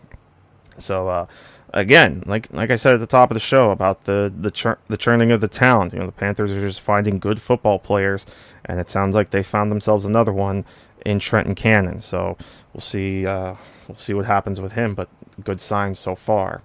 So 0.79 1.09
uh, 1.09 1.27
again, 1.75 2.23
like 2.27 2.53
like 2.53 2.71
I 2.71 2.77
said 2.77 2.95
at 2.95 3.01
the 3.01 3.07
top 3.07 3.31
of 3.31 3.35
the 3.35 3.41
show 3.41 3.71
about 3.71 4.05
the 4.05 4.33
the 4.35 4.51
chur- 4.51 4.79
the 4.89 4.97
churning 4.97 5.31
of 5.31 5.41
the 5.41 5.49
talent, 5.49 5.93
you 5.93 5.99
know, 5.99 6.07
the 6.07 6.13
Panthers 6.13 6.53
are 6.53 6.61
just 6.61 6.81
finding 6.81 7.19
good 7.19 7.41
football 7.41 7.79
players, 7.79 8.27
and 8.73 8.81
it 8.81 8.89
sounds 8.89 9.15
like 9.15 9.29
they 9.29 9.43
found 9.43 9.71
themselves 9.71 10.07
another 10.07 10.33
one 10.33 10.65
in 11.05 11.19
Trenton 11.19 11.55
Cannon. 11.55 12.01
So 12.01 12.39
we'll 12.73 12.81
see 12.81 13.27
uh, 13.27 13.55
we'll 13.87 13.99
see 13.99 14.15
what 14.15 14.25
happens 14.25 14.63
with 14.63 14.73
him, 14.73 14.95
but 14.95 15.11
good 15.45 15.61
signs 15.61 15.99
so 15.99 16.15
far. 16.15 16.63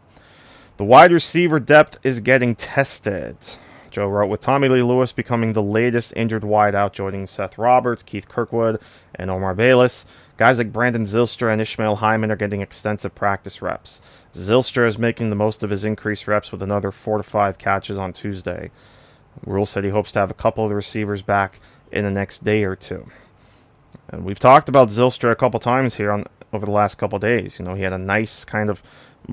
The 0.77 0.85
wide 0.85 1.11
receiver 1.11 1.59
depth 1.59 1.99
is 2.03 2.21
getting 2.21 2.55
tested. 2.55 3.35
Joe 3.91 4.07
wrote, 4.07 4.29
with 4.29 4.39
Tommy 4.39 4.69
Lee 4.69 4.83
Lewis 4.83 5.11
becoming 5.11 5.51
the 5.51 5.61
latest 5.61 6.13
injured 6.15 6.43
wideout, 6.43 6.93
joining 6.93 7.27
Seth 7.27 7.57
Roberts, 7.57 8.03
Keith 8.03 8.29
Kirkwood, 8.29 8.79
and 9.15 9.29
Omar 9.29 9.53
Bayless, 9.53 10.05
guys 10.37 10.59
like 10.59 10.71
Brandon 10.71 11.03
Zylstra 11.03 11.51
and 11.51 11.59
Ishmael 11.59 11.97
Hyman 11.97 12.31
are 12.31 12.37
getting 12.37 12.61
extensive 12.61 13.15
practice 13.15 13.61
reps. 13.61 14.01
Zylstra 14.33 14.87
is 14.87 14.97
making 14.97 15.29
the 15.29 15.35
most 15.35 15.61
of 15.61 15.71
his 15.71 15.83
increased 15.83 16.25
reps 16.25 16.53
with 16.53 16.61
another 16.61 16.93
four 16.93 17.17
to 17.17 17.23
five 17.23 17.57
catches 17.57 17.97
on 17.97 18.13
Tuesday. 18.13 18.71
Rhule 19.45 19.65
said 19.65 19.83
he 19.83 19.89
hopes 19.89 20.11
to 20.13 20.19
have 20.19 20.31
a 20.31 20.35
couple 20.35 20.63
of 20.63 20.69
the 20.69 20.75
receivers 20.75 21.21
back 21.21 21.59
in 21.91 22.03
the 22.03 22.11
next 22.11 22.43
day 22.43 22.63
or 22.63 22.75
two. 22.75 23.09
And 24.09 24.23
we've 24.23 24.39
talked 24.39 24.69
about 24.69 24.89
Zylstra 24.89 25.31
a 25.31 25.35
couple 25.35 25.59
times 25.59 25.95
here 25.95 26.11
on 26.11 26.25
over 26.53 26.65
the 26.65 26.71
last 26.71 26.95
couple 26.95 27.19
days. 27.19 27.59
You 27.59 27.65
know, 27.65 27.75
he 27.75 27.83
had 27.83 27.93
a 27.93 27.97
nice 27.97 28.45
kind 28.45 28.69
of 28.69 28.81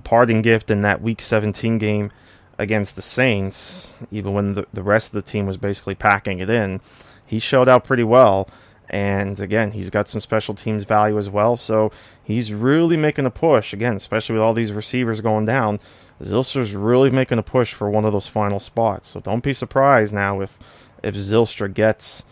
parting 0.02 0.42
gift 0.42 0.70
in 0.70 0.82
that 0.82 1.00
Week 1.00 1.20
17 1.20 1.78
game 1.78 2.10
against 2.58 2.96
the 2.96 3.02
Saints, 3.02 3.90
even 4.10 4.32
when 4.32 4.54
the, 4.54 4.66
the 4.72 4.82
rest 4.82 5.08
of 5.08 5.12
the 5.12 5.30
team 5.30 5.46
was 5.46 5.56
basically 5.56 5.94
packing 5.94 6.40
it 6.40 6.50
in. 6.50 6.80
He 7.26 7.38
showed 7.38 7.68
out 7.68 7.84
pretty 7.84 8.04
well. 8.04 8.48
And 8.90 9.40
again, 9.40 9.72
he's 9.72 9.90
got 9.90 10.08
some 10.08 10.20
special 10.20 10.54
teams 10.54 10.84
value 10.84 11.18
as 11.18 11.30
well. 11.30 11.56
So 11.56 11.90
he's 12.22 12.52
really 12.52 12.96
making 12.96 13.26
a 13.26 13.30
push. 13.30 13.72
Again, 13.72 13.96
especially 13.96 14.34
with 14.34 14.42
all 14.42 14.54
these 14.54 14.72
receivers 14.72 15.20
going 15.20 15.46
down. 15.46 15.80
Zylstra's 16.22 16.74
really 16.74 17.10
making 17.10 17.38
a 17.38 17.42
push 17.42 17.74
for 17.74 17.90
one 17.90 18.04
of 18.04 18.12
those 18.12 18.28
final 18.28 18.60
spots. 18.60 19.08
So 19.10 19.20
don't 19.20 19.42
be 19.42 19.52
surprised 19.52 20.12
now 20.12 20.40
if 20.40 20.58
if 21.02 21.14
Zylstra 21.16 21.72
gets 21.72 22.24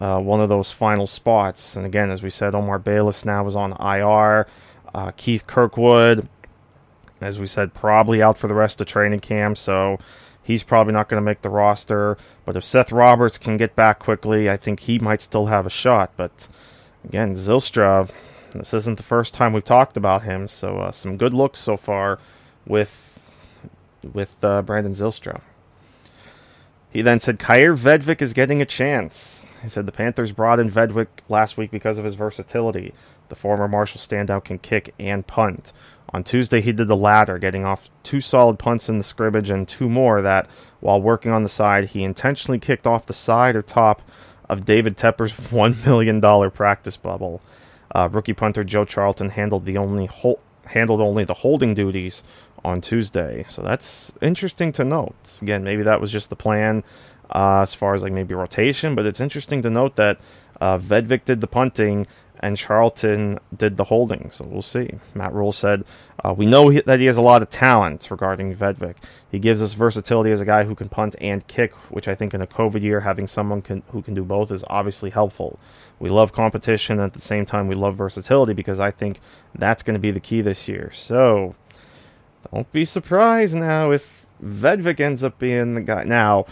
uh, 0.00 0.20
one 0.20 0.40
of 0.40 0.48
those 0.48 0.72
final 0.72 1.06
spots. 1.06 1.76
And 1.76 1.86
again, 1.86 2.10
as 2.10 2.22
we 2.22 2.30
said, 2.30 2.54
Omar 2.54 2.78
Bayless 2.78 3.24
now 3.24 3.46
is 3.46 3.56
on 3.56 3.72
IR. 3.72 4.46
Uh, 4.94 5.10
Keith 5.16 5.46
Kirkwood, 5.46 6.28
as 7.20 7.38
we 7.38 7.46
said, 7.46 7.74
probably 7.74 8.22
out 8.22 8.38
for 8.38 8.48
the 8.48 8.54
rest 8.54 8.80
of 8.80 8.86
training 8.86 9.20
camp. 9.20 9.58
So 9.58 9.98
he's 10.42 10.62
probably 10.62 10.92
not 10.92 11.08
going 11.08 11.20
to 11.20 11.24
make 11.24 11.42
the 11.42 11.50
roster. 11.50 12.18
But 12.44 12.56
if 12.56 12.64
Seth 12.64 12.92
Roberts 12.92 13.38
can 13.38 13.56
get 13.56 13.74
back 13.74 13.98
quickly, 13.98 14.50
I 14.50 14.56
think 14.56 14.80
he 14.80 14.98
might 14.98 15.20
still 15.20 15.46
have 15.46 15.66
a 15.66 15.70
shot. 15.70 16.12
But 16.16 16.48
again, 17.04 17.34
Zylstra, 17.34 18.10
this 18.52 18.74
isn't 18.74 18.96
the 18.96 19.02
first 19.02 19.34
time 19.34 19.52
we've 19.52 19.64
talked 19.64 19.96
about 19.96 20.22
him. 20.22 20.46
So 20.46 20.78
uh, 20.78 20.92
some 20.92 21.16
good 21.16 21.34
looks 21.34 21.58
so 21.58 21.76
far 21.76 22.18
with 22.66 23.02
with 24.12 24.36
uh, 24.44 24.62
Brandon 24.62 24.92
Zylstra. 24.92 25.40
He 26.90 27.02
then 27.02 27.18
said 27.18 27.38
Kaare 27.38 27.76
Vedvik 27.76 28.22
is 28.22 28.32
getting 28.32 28.62
a 28.62 28.66
chance. 28.66 29.44
He 29.62 29.68
said 29.68 29.86
the 29.86 29.92
Panthers 29.92 30.32
brought 30.32 30.60
in 30.60 30.70
Vedvik 30.70 31.08
last 31.28 31.56
week 31.56 31.70
because 31.70 31.98
of 31.98 32.04
his 32.04 32.14
versatility. 32.14 32.92
The 33.28 33.34
former 33.36 33.68
Marshall 33.68 34.00
standout 34.00 34.44
can 34.44 34.58
kick 34.58 34.94
and 34.98 35.26
punt. 35.26 35.72
On 36.10 36.22
Tuesday, 36.22 36.60
he 36.60 36.72
did 36.72 36.88
the 36.88 36.96
latter, 36.96 37.38
getting 37.38 37.64
off 37.64 37.90
two 38.02 38.20
solid 38.20 38.58
punts 38.58 38.88
in 38.88 38.98
the 38.98 39.04
scrimmage 39.04 39.50
and 39.50 39.66
two 39.66 39.88
more 39.88 40.22
that, 40.22 40.48
while 40.80 41.00
working 41.00 41.32
on 41.32 41.42
the 41.42 41.48
side, 41.48 41.86
he 41.86 42.04
intentionally 42.04 42.58
kicked 42.60 42.86
off 42.86 43.06
the 43.06 43.12
side 43.12 43.56
or 43.56 43.62
top 43.62 44.02
of 44.48 44.64
David 44.64 44.96
Tepper's 44.96 45.32
$1 45.50 45.84
million 45.84 46.50
practice 46.50 46.96
bubble. 46.96 47.42
Uh, 47.94 48.08
rookie 48.10 48.32
punter 48.34 48.62
Joe 48.62 48.84
Charlton 48.84 49.30
handled 49.30 49.64
the 49.64 49.78
only 49.78 50.06
hol- 50.06 50.40
handled 50.66 51.00
only 51.00 51.24
the 51.24 51.34
holding 51.34 51.74
duties 51.74 52.24
on 52.64 52.80
Tuesday. 52.80 53.46
So 53.48 53.62
that's 53.62 54.12
interesting 54.20 54.72
to 54.72 54.84
note. 54.84 55.14
Again, 55.40 55.64
maybe 55.64 55.84
that 55.84 56.00
was 56.00 56.10
just 56.10 56.30
the 56.30 56.36
plan 56.36 56.82
uh, 57.30 57.60
as 57.60 57.74
far 57.74 57.94
as 57.94 58.02
like 58.02 58.12
maybe 58.12 58.34
rotation, 58.34 58.94
but 58.94 59.06
it's 59.06 59.20
interesting 59.20 59.62
to 59.62 59.70
note 59.70 59.96
that 59.96 60.18
uh, 60.60 60.78
Vedvik 60.78 61.24
did 61.24 61.40
the 61.40 61.46
punting 61.46 62.06
and 62.40 62.56
Charlton 62.56 63.38
did 63.56 63.76
the 63.76 63.84
holding. 63.84 64.30
So 64.30 64.44
we'll 64.44 64.62
see. 64.62 64.90
Matt 65.14 65.32
Rhule 65.32 65.52
said, 65.52 65.84
uh, 66.24 66.34
We 66.34 66.46
know 66.46 66.68
he, 66.68 66.80
that 66.82 67.00
he 67.00 67.06
has 67.06 67.16
a 67.16 67.22
lot 67.22 67.42
of 67.42 67.50
talent 67.50 68.08
regarding 68.10 68.54
Vedvik. 68.54 68.96
He 69.30 69.38
gives 69.38 69.62
us 69.62 69.72
versatility 69.74 70.30
as 70.30 70.40
a 70.40 70.44
guy 70.44 70.64
who 70.64 70.74
can 70.74 70.88
punt 70.88 71.16
and 71.20 71.46
kick, 71.46 71.72
which 71.90 72.08
I 72.08 72.14
think 72.14 72.34
in 72.34 72.42
a 72.42 72.46
COVID 72.46 72.82
year, 72.82 73.00
having 73.00 73.26
someone 73.26 73.62
can, 73.62 73.82
who 73.88 74.02
can 74.02 74.14
do 74.14 74.24
both 74.24 74.50
is 74.50 74.64
obviously 74.68 75.10
helpful. 75.10 75.58
We 75.98 76.10
love 76.10 76.32
competition, 76.32 76.98
and 76.98 77.06
at 77.06 77.14
the 77.14 77.22
same 77.22 77.46
time, 77.46 77.68
we 77.68 77.74
love 77.74 77.96
versatility 77.96 78.52
because 78.52 78.80
I 78.80 78.90
think 78.90 79.20
that's 79.54 79.82
going 79.82 79.94
to 79.94 80.00
be 80.00 80.10
the 80.10 80.20
key 80.20 80.42
this 80.42 80.68
year. 80.68 80.90
So 80.92 81.54
don't 82.52 82.70
be 82.70 82.84
surprised 82.84 83.54
now 83.54 83.92
if 83.92 84.26
Vedvik 84.44 85.00
ends 85.00 85.24
up 85.24 85.38
being 85.38 85.74
the 85.74 85.80
guy. 85.80 86.04
Now, 86.04 86.44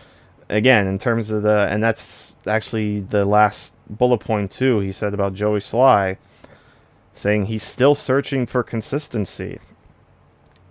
again, 0.55 0.87
in 0.87 0.99
terms 0.99 1.31
of 1.31 1.43
the, 1.43 1.67
and 1.71 1.83
that's 1.83 2.37
actually 2.47 3.01
the 3.01 3.25
last 3.25 3.73
bullet 3.89 4.19
point 4.19 4.51
too. 4.51 4.81
He 4.81 4.93
said 4.93 5.15
about 5.15 5.35
Joey 5.35 5.61
Slye, 5.61 6.17
saying 7.13 7.47
he's 7.47 7.63
still 7.63 7.95
searching 7.95 8.47
for 8.47 8.63
consistency. 8.63 9.59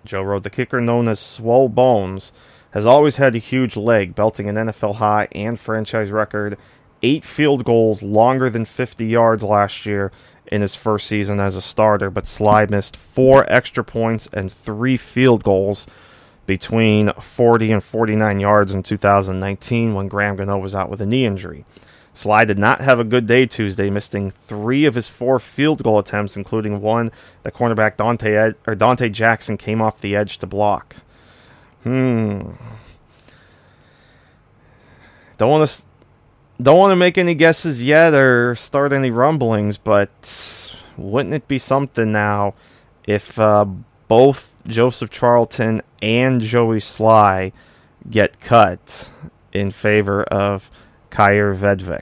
Joe 0.06 0.22
wrote 0.22 0.44
the 0.44 0.50
kicker 0.50 0.82
known 0.82 1.08
as 1.08 1.20
Swole 1.20 1.70
Bones 1.70 2.32
has 2.72 2.86
always 2.86 3.18
had 3.18 3.36
a 3.36 3.40
huge 3.40 3.76
leg, 3.76 4.16
belting 4.16 4.50
an 4.50 4.56
NFL 4.56 4.96
high 4.96 5.28
and 5.32 5.60
franchise 5.60 6.12
record, 6.12 6.58
eight 7.04 7.24
field 7.24 7.64
goals 7.64 8.02
longer 8.02 8.50
than 8.50 8.66
50 8.66 9.06
yards 9.06 9.44
last 9.44 9.86
year 9.86 10.12
in 10.48 10.62
his 10.62 10.76
first 10.76 11.08
season 11.08 11.40
as 11.40 11.56
a 11.56 11.62
starter. 11.62 12.10
But 12.10 12.26
Slye 12.26 12.70
missed 12.70 12.98
four 12.98 13.46
extra 13.52 13.84
points 13.84 14.28
and 14.34 14.52
three 14.52 14.98
field 14.98 15.44
goals 15.44 15.88
between 16.46 17.14
40 17.14 17.72
and 17.72 17.84
49 17.84 18.40
yards 18.40 18.74
in 18.74 18.84
2019 18.84 19.94
when 19.94 20.08
Graham 20.08 20.36
Gano 20.36 20.58
was 20.58 20.76
out 20.76 20.90
with 20.90 21.02
a 21.02 21.06
knee 21.06 21.26
injury. 21.26 21.66
Slye 22.14 22.46
did 22.46 22.60
not 22.60 22.82
have 22.82 23.00
a 23.00 23.04
good 23.04 23.26
day 23.26 23.46
Tuesday, 23.46 23.90
missing 23.90 24.32
three 24.32 24.86
of 24.86 24.94
his 24.94 25.10
four 25.10 25.40
field 25.40 25.82
goal 25.84 25.98
attempts, 25.98 26.38
including 26.38 26.80
one 26.80 27.12
that 27.42 27.56
cornerback 27.56 27.98
Dante 27.98 28.34
Ed- 28.34 28.56
or 28.68 28.76
Donte 28.76 29.12
Jackson 29.12 29.58
came 29.58 29.82
off 29.82 30.00
the 30.00 30.16
edge 30.16 30.38
to 30.40 30.48
block. 30.48 30.98
Hmm. 31.84 32.52
Don't 35.38 35.50
want 35.50 35.68
to 35.68 35.84
don't 36.62 36.78
want 36.78 36.92
to 36.92 36.96
make 36.96 37.18
any 37.18 37.34
guesses 37.34 37.82
yet 37.82 38.14
or 38.14 38.54
start 38.56 38.94
any 38.94 39.10
rumblings, 39.10 39.78
but 39.78 40.74
wouldn't 40.96 41.34
it 41.34 41.48
be 41.48 41.58
something 41.58 42.12
now 42.12 42.54
if 43.08 43.40
uh, 43.40 43.66
both 44.08 44.53
Joseph 44.68 45.10
Charlton 45.10 45.82
and 46.02 46.42
Joey 46.42 46.80
Slye 46.80 47.52
get 48.10 48.40
cut 48.40 49.10
in 49.52 49.72
favor 49.72 50.24
of 50.24 50.70
Kaare 51.12 51.56
Vedvik. 51.56 52.02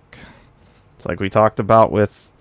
It's 0.96 1.06
like 1.06 1.20
we 1.20 1.30
talked 1.30 1.60
about 1.60 1.92
with 1.92 2.32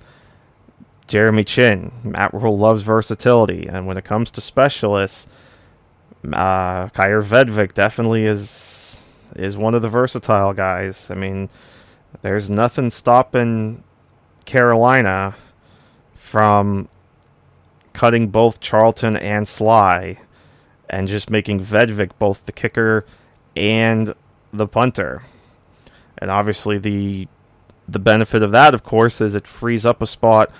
Jeremy 1.07 1.45
Chinn. 1.45 1.93
Matt 2.05 2.33
Rhule 2.33 2.59
loves 2.59 2.83
versatility, 2.83 3.67
and 3.67 3.87
when 3.87 3.97
it 3.97 4.05
comes 4.05 4.31
to 4.33 4.41
specialists, 4.41 5.27
uh, 6.25 6.89
Kaare 6.89 7.25
Vedvik 7.25 7.75
definitely 7.75 8.25
is 8.25 9.13
is 9.37 9.57
one 9.57 9.75
of 9.75 9.83
the 9.83 9.89
versatile 9.89 10.53
guys. 10.53 11.11
I 11.11 11.15
mean, 11.15 11.49
there's 12.23 12.51
nothing 12.51 12.91
stopping 12.91 13.85
Carolina 14.45 15.35
from 16.15 16.89
cutting 17.93 18.29
both 18.29 18.61
Charlton 18.61 19.17
and 19.17 19.47
Slye 19.47 20.19
and 20.89 21.09
just 21.09 21.31
making 21.31 21.61
Vedvik 21.61 22.11
both 22.19 22.47
the 22.47 22.53
kicker 22.53 23.05
and 23.57 24.15
the 24.53 24.67
punter. 24.67 25.23
And 26.19 26.31
obviously 26.31 26.79
the 26.79 27.29
the 27.89 27.99
benefit 27.99 28.43
of 28.43 28.53
that, 28.53 28.73
of 28.73 28.85
course, 28.85 29.21
is 29.21 29.35
it 29.35 29.49
frees 29.49 29.85
up 29.85 30.01
a 30.01 30.07
spot 30.07 30.53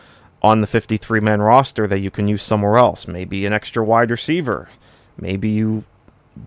on 0.43 0.61
the 0.61 0.67
53 0.67 1.21
man 1.21 1.41
roster 1.41 1.87
that 1.87 2.01
you 2.01 2.11
can 2.11 2.27
use 2.27 2.43
somewhere 2.43 2.77
else. 2.77 3.07
Maybe 3.07 3.47
an 3.47 3.53
extra 3.53 3.85
wide 3.85 4.11
receiver. 4.11 4.69
Maybe 5.17 5.51
you 5.51 5.85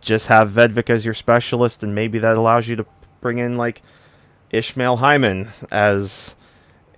just 0.02 0.28
have 0.28 0.52
Vedvik 0.52 0.90
as 0.90 1.06
your 1.06 1.14
specialist, 1.14 1.84
and 1.84 1.94
maybe 1.94 2.20
that 2.20 2.36
allows 2.36 2.68
you 2.68 2.76
to 2.76 2.86
bring 3.22 3.38
in 3.38 3.56
like 3.56 3.82
Ishmael 4.50 4.98
Hyman 4.98 5.50
as 5.72 6.36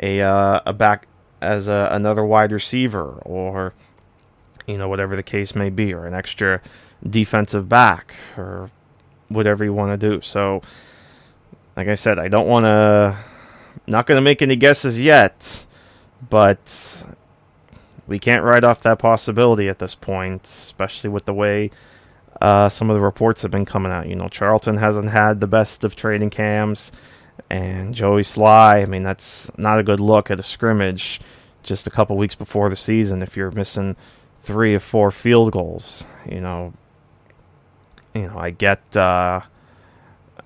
a 0.02 0.22
uh, 0.22 0.62
a 0.66 0.74
back 0.74 1.08
as 1.46 1.68
a, 1.68 1.90
another 1.92 2.26
wide 2.26 2.52
receiver, 2.52 3.22
or 3.24 3.74
you 4.68 4.78
know 4.78 4.90
whatever 4.90 5.16
the 5.16 5.24
case 5.24 5.56
may 5.56 5.70
be, 5.70 5.94
or 5.94 6.06
an 6.06 6.14
extra 6.14 6.62
defensive 7.08 7.70
back, 7.70 8.16
or 8.38 8.72
whatever 9.30 9.64
you 9.64 9.74
want 9.74 9.92
to 9.92 10.10
do. 10.10 10.22
So, 10.22 10.62
like 11.76 11.88
I 11.88 11.96
said, 11.96 12.20
I 12.20 12.28
don't 12.28 12.48
want 12.48 12.66
to, 12.66 13.18
not 13.88 14.06
going 14.06 14.18
to 14.18 14.22
make 14.22 14.42
any 14.42 14.56
guesses 14.56 15.00
yet, 15.00 15.66
but 16.30 17.04
we 18.08 18.20
can't 18.20 18.44
write 18.44 18.64
off 18.64 18.82
that 18.82 19.00
possibility 19.00 19.68
at 19.68 19.80
this 19.80 19.96
point, 19.96 20.46
especially 20.46 21.10
with 21.10 21.26
the 21.26 21.34
way 21.34 21.72
uh, 22.42 22.70
some 22.70 22.90
of 22.90 22.96
the 22.96 23.02
reports 23.02 23.42
have 23.42 23.52
been 23.52 23.66
coming 23.66 23.92
out. 23.92 24.08
You 24.08 24.16
know, 24.16 24.28
Charlton 24.28 24.78
hasn't 24.78 25.10
had 25.10 25.40
the 25.40 25.48
best 25.48 25.84
of 25.84 25.96
training 25.96 26.30
cams, 26.30 26.92
and 27.50 27.94
Joey 27.94 28.22
Slye. 28.22 28.82
I 28.82 28.86
mean, 28.86 29.04
that's 29.04 29.52
not 29.58 29.80
a 29.80 29.84
good 29.84 30.00
look 30.00 30.32
at 30.32 30.40
a 30.40 30.44
scrimmage 30.44 31.20
just 31.64 31.88
a 31.88 31.90
couple 31.90 32.18
weeks 32.18 32.36
before 32.36 32.70
the 32.70 32.76
season 32.76 33.22
if 33.22 33.36
you're 33.36 33.52
missing 33.52 33.96
three 34.42 34.76
or 34.76 34.80
four 34.80 35.12
field 35.12 35.52
goals. 35.52 36.04
You 36.30 36.42
know, 36.42 36.74
you 38.14 38.28
know, 38.28 38.38
I 38.38 38.52
get, 38.52 38.96
uh, 38.96 39.42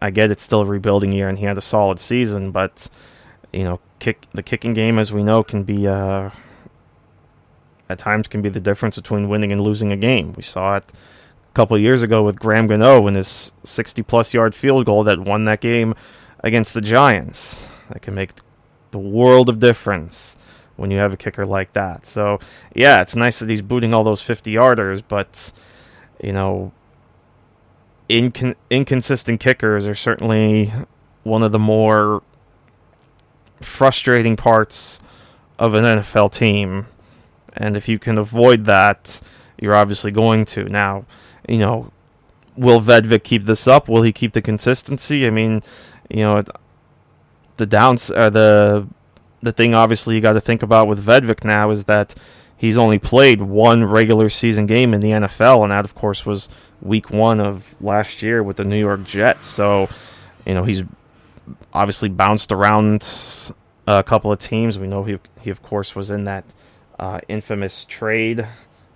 I 0.02 0.10
get 0.12 0.32
it's 0.32 0.44
still 0.44 0.62
a 0.62 0.66
rebuilding 0.66 1.12
year, 1.12 1.28
and 1.28 1.38
he 1.38 1.46
had 1.46 1.58
a 1.58 1.62
solid 1.62 2.00
season, 2.00 2.52
but 2.52 2.88
you 3.52 3.64
know, 3.64 3.80
kick 4.00 4.28
the 4.34 4.44
kicking 4.44 4.74
game, 4.74 5.00
as 5.00 5.12
we 5.12 5.24
know, 5.24 5.44
can 5.44 5.64
be. 5.64 5.88
Uh, 5.88 6.32
at 7.90 7.98
times 7.98 8.28
can 8.28 8.42
be 8.42 8.50
the 8.50 8.60
difference 8.60 8.96
between 8.96 9.28
winning 9.28 9.52
and 9.52 9.62
losing 9.62 9.92
a 9.92 9.98
game. 9.98 10.34
We 10.38 10.44
saw 10.44 10.78
it 10.78 10.84
a 10.88 11.54
couple 11.56 11.78
years 11.78 12.04
ago 12.04 12.24
with 12.24 12.40
Graham 12.40 12.68
Gano 12.68 13.08
in 13.08 13.16
his 13.16 13.52
60 13.64 14.04
plus 14.04 14.34
yard 14.34 14.54
field 14.54 14.86
goal 14.86 15.04
that 15.06 15.20
won 15.20 15.46
that 15.46 15.60
game 15.60 15.96
against 16.42 16.74
the 16.74 16.82
Giants. 16.82 17.62
That 17.90 18.02
can 18.02 18.16
make 18.16 18.32
the 18.92 19.00
world 19.00 19.50
of 19.50 19.60
difference 19.60 20.38
when 20.76 20.92
you 20.92 20.98
have 20.98 21.14
a 21.14 21.18
kicker 21.18 21.46
like 21.46 21.74
that. 21.74 22.06
So, 22.06 22.40
yeah, 22.74 23.02
it's 23.02 23.16
nice 23.16 23.40
that 23.40 23.50
he's 23.50 23.62
booting 23.62 23.94
all 23.94 24.04
those 24.04 24.22
50 24.22 24.54
yarders, 24.54 25.04
but, 25.06 25.52
you 26.24 26.32
know, 26.32 26.72
incon- 28.10 28.56
inconsistent 28.70 29.40
kickers 29.40 29.88
are 29.88 29.96
certainly 29.96 30.72
one 31.24 31.44
of 31.44 31.52
the 31.52 31.60
more 31.60 32.24
frustrating 33.62 34.36
parts 34.36 35.00
of 35.58 35.74
an 35.74 35.84
NFL 35.84 36.34
team. 36.34 36.88
And 37.54 37.76
if 37.76 37.90
you 37.90 38.00
can 38.00 38.18
avoid 38.18 38.66
that, 38.66 39.20
you're 39.60 39.76
obviously 39.76 40.12
going 40.12 40.46
to. 40.46 40.64
Now, 40.66 41.06
you 41.48 41.58
know, 41.58 41.92
will 42.56 42.82
Vedvik 42.82 43.24
keep 43.24 43.46
this 43.46 43.68
up? 43.68 43.90
Will 43.90 44.04
he 44.04 44.14
keep 44.14 44.34
the 44.34 44.42
consistency? 44.42 45.28
I 45.28 45.30
mean, 45.30 45.62
you 46.10 46.18
know, 46.18 46.44
the 47.58 47.66
downs 47.66 48.10
uh, 48.10 48.30
the 48.30 48.88
the 49.42 49.52
thing 49.52 49.74
obviously 49.74 50.16
you 50.16 50.22
got 50.22 50.34
to 50.34 50.42
think 50.42 50.64
about 50.64 50.88
with 50.88 51.04
Vedvik 51.04 51.44
now 51.44 51.70
is 51.70 51.86
that 51.86 52.16
he's 52.58 52.78
only 52.78 53.00
played 53.00 53.42
one 53.42 53.86
regular 53.86 54.30
season 54.30 54.66
game 54.66 54.94
in 54.94 55.02
the 55.02 55.12
NFL, 55.12 55.64
and 55.64 55.72
that 55.72 55.86
of 55.86 55.96
course 55.96 56.26
was 56.26 56.50
week 56.82 57.10
one 57.10 57.40
of 57.40 57.76
last 57.82 58.22
year 58.22 58.44
with 58.44 58.58
the 58.58 58.66
New 58.66 58.80
York 58.80 59.04
Jets. 59.04 59.48
So, 59.48 59.90
you 60.46 60.54
know, 60.54 60.64
he's 60.64 60.84
obviously 61.74 62.10
bounced 62.10 62.52
around 62.52 63.52
a 63.88 64.04
couple 64.04 64.32
of 64.32 64.40
teams. 64.40 64.78
We 64.78 64.88
know 64.88 65.04
he 65.04 65.18
he 65.42 65.50
of 65.50 65.62
course 65.62 65.96
was 65.96 66.12
in 66.12 66.26
that 66.26 66.46
uh, 67.00 67.20
infamous 67.28 67.86
trade 67.86 68.42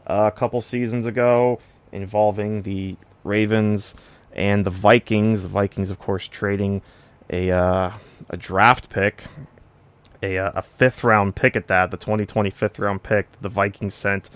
uh, 0.07 0.29
a 0.33 0.37
couple 0.37 0.59
seasons 0.61 1.05
ago 1.05 1.59
involving 1.91 2.63
the 2.63 2.97
Ravens 3.23 3.95
and 4.33 4.65
the 4.65 4.69
Vikings. 4.69 5.43
The 5.43 5.49
Vikings, 5.49 5.89
of 5.89 5.99
course, 5.99 6.27
trading 6.27 6.81
a 7.33 7.51
uh, 7.51 7.91
a 8.29 8.37
draft 8.37 8.89
pick, 8.89 9.23
a 10.21 10.37
uh, 10.37 10.51
a 10.55 10.61
fifth 10.61 11.03
round 11.03 11.35
pick 11.35 11.55
at 11.55 11.67
that, 11.67 11.91
the 11.91 11.97
2020 11.97 12.49
fifth 12.51 12.79
round 12.79 13.03
pick. 13.03 13.27
The 13.41 13.49
Vikings 13.49 13.95
sent 13.95 14.29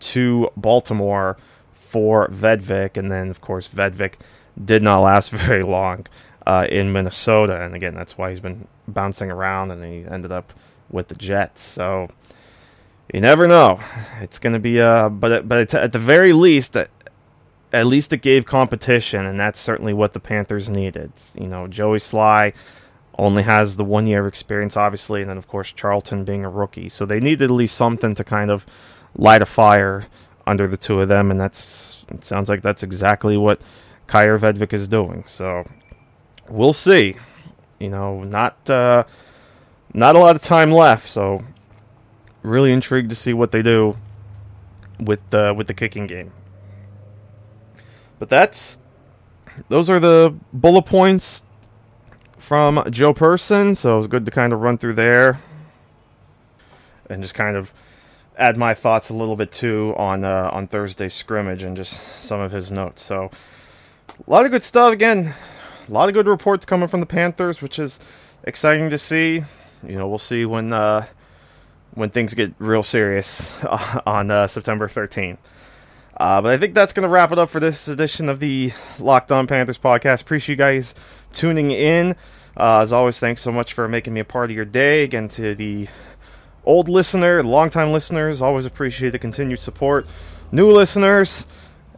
to 0.00 0.50
Baltimore 0.56 1.36
for 1.72 2.28
Vedvik, 2.28 2.96
and 2.96 3.10
then 3.10 3.28
of 3.28 3.40
course 3.40 3.68
Vedvik 3.68 4.14
did 4.62 4.82
not 4.82 5.00
last 5.00 5.30
very 5.32 5.64
long 5.64 6.06
uh, 6.46 6.66
in 6.70 6.92
Minnesota, 6.92 7.60
and 7.60 7.74
again 7.74 7.94
that's 7.94 8.16
why 8.16 8.30
he's 8.30 8.40
been 8.40 8.68
bouncing 8.86 9.30
around, 9.30 9.72
and 9.72 9.84
he 9.84 10.08
ended 10.08 10.30
up 10.30 10.52
with 10.90 11.08
the 11.08 11.14
Jets. 11.16 11.62
So 11.62 12.08
you 13.12 13.20
never 13.20 13.48
know. 13.48 13.80
It's 14.20 14.38
going 14.38 14.52
to 14.52 14.60
be 14.60 14.80
uh 14.80 15.08
but 15.08 15.48
but 15.48 15.74
at 15.74 15.92
the 15.92 15.98
very 15.98 16.32
least 16.32 16.72
at 17.74 17.86
least 17.86 18.12
it 18.12 18.22
gave 18.22 18.46
competition 18.46 19.26
and 19.26 19.38
that's 19.38 19.58
certainly 19.58 19.92
what 19.92 20.12
the 20.12 20.20
Panthers 20.20 20.70
needed. 20.70 21.12
You 21.34 21.48
know, 21.48 21.66
Joey 21.66 21.98
Slye 21.98 22.54
only 23.18 23.42
has 23.42 23.76
the 23.76 23.84
1 23.84 24.06
year 24.06 24.28
experience 24.28 24.76
obviously 24.76 25.20
and 25.22 25.28
then 25.28 25.36
of 25.36 25.48
course 25.48 25.72
Charlton 25.72 26.24
being 26.24 26.44
a 26.44 26.48
rookie. 26.48 26.88
So 26.88 27.04
they 27.04 27.18
needed 27.18 27.42
at 27.42 27.50
least 27.50 27.74
something 27.74 28.14
to 28.14 28.22
kind 28.22 28.50
of 28.50 28.64
light 29.16 29.42
a 29.42 29.46
fire 29.46 30.04
under 30.46 30.68
the 30.68 30.76
two 30.76 31.00
of 31.00 31.08
them 31.08 31.32
and 31.32 31.40
that's 31.40 32.04
it 32.10 32.24
sounds 32.24 32.48
like 32.48 32.62
that's 32.62 32.84
exactly 32.84 33.36
what 33.36 33.60
Kaare 34.06 34.38
Vedvik 34.38 34.72
is 34.72 34.86
doing. 34.86 35.24
So 35.26 35.64
we'll 36.48 36.72
see. 36.72 37.16
You 37.80 37.90
know, 37.90 38.22
not 38.22 38.70
uh 38.70 39.02
not 39.92 40.14
a 40.14 40.20
lot 40.20 40.36
of 40.36 40.42
time 40.42 40.70
left, 40.70 41.08
so 41.08 41.42
really 42.42 42.72
intrigued 42.72 43.10
to 43.10 43.16
see 43.16 43.32
what 43.32 43.50
they 43.50 43.62
do 43.62 43.96
with 45.00 45.28
the 45.30 45.52
with 45.56 45.66
the 45.66 45.74
kicking 45.74 46.06
game. 46.06 46.30
But 48.18 48.28
that's 48.28 48.80
those 49.68 49.90
are 49.90 50.00
the 50.00 50.34
bullet 50.52 50.86
points 50.86 51.42
from 52.38 52.84
Joe 52.90 53.14
Person. 53.14 53.74
So 53.74 53.94
it 53.94 53.98
was 53.98 54.06
good 54.06 54.26
to 54.26 54.30
kind 54.30 54.52
of 54.52 54.60
run 54.60 54.78
through 54.78 54.94
there 54.94 55.40
and 57.08 57.22
just 57.22 57.34
kind 57.34 57.56
of 57.56 57.72
add 58.36 58.56
my 58.56 58.74
thoughts 58.74 59.10
a 59.10 59.14
little 59.14 59.36
bit 59.36 59.52
too 59.52 59.94
on 59.96 60.24
uh, 60.24 60.50
on 60.52 60.66
Thursday's 60.66 61.14
scrimmage 61.14 61.62
and 61.62 61.76
just 61.76 62.00
some 62.18 62.40
of 62.40 62.52
his 62.52 62.70
notes. 62.70 63.02
So 63.02 63.30
a 64.08 64.30
lot 64.30 64.44
of 64.44 64.50
good 64.50 64.62
stuff 64.62 64.92
again. 64.92 65.34
A 65.88 65.92
lot 65.92 66.08
of 66.08 66.14
good 66.14 66.26
reports 66.26 66.64
coming 66.64 66.88
from 66.88 67.00
the 67.00 67.06
Panthers, 67.06 67.60
which 67.60 67.78
is 67.78 68.00
exciting 68.44 68.90
to 68.90 68.98
see. 68.98 69.44
You 69.86 69.98
know, 69.98 70.08
we'll 70.08 70.18
see 70.18 70.46
when 70.46 70.72
uh, 70.72 71.06
when 71.92 72.10
things 72.10 72.34
get 72.34 72.54
real 72.58 72.82
serious 72.82 73.52
on 74.06 74.30
uh, 74.30 74.46
September 74.46 74.88
13th. 74.88 75.38
Uh, 76.16 76.40
but 76.40 76.52
I 76.52 76.58
think 76.58 76.74
that's 76.74 76.92
going 76.92 77.02
to 77.02 77.08
wrap 77.08 77.32
it 77.32 77.38
up 77.38 77.50
for 77.50 77.60
this 77.60 77.88
edition 77.88 78.28
of 78.28 78.38
the 78.40 78.72
Locked 78.98 79.32
On 79.32 79.46
Panthers 79.46 79.78
podcast. 79.78 80.22
Appreciate 80.22 80.54
you 80.54 80.56
guys 80.56 80.94
tuning 81.32 81.70
in. 81.70 82.12
Uh, 82.56 82.80
as 82.80 82.92
always, 82.92 83.18
thanks 83.18 83.40
so 83.40 83.50
much 83.50 83.72
for 83.72 83.88
making 83.88 84.14
me 84.14 84.20
a 84.20 84.24
part 84.24 84.50
of 84.50 84.56
your 84.56 84.64
day. 84.64 85.02
Again, 85.02 85.28
to 85.30 85.54
the 85.56 85.88
old 86.64 86.88
listener, 86.88 87.42
longtime 87.42 87.92
listeners, 87.92 88.40
always 88.40 88.64
appreciate 88.64 89.10
the 89.10 89.18
continued 89.18 89.60
support. 89.60 90.06
New 90.52 90.70
listeners, 90.70 91.48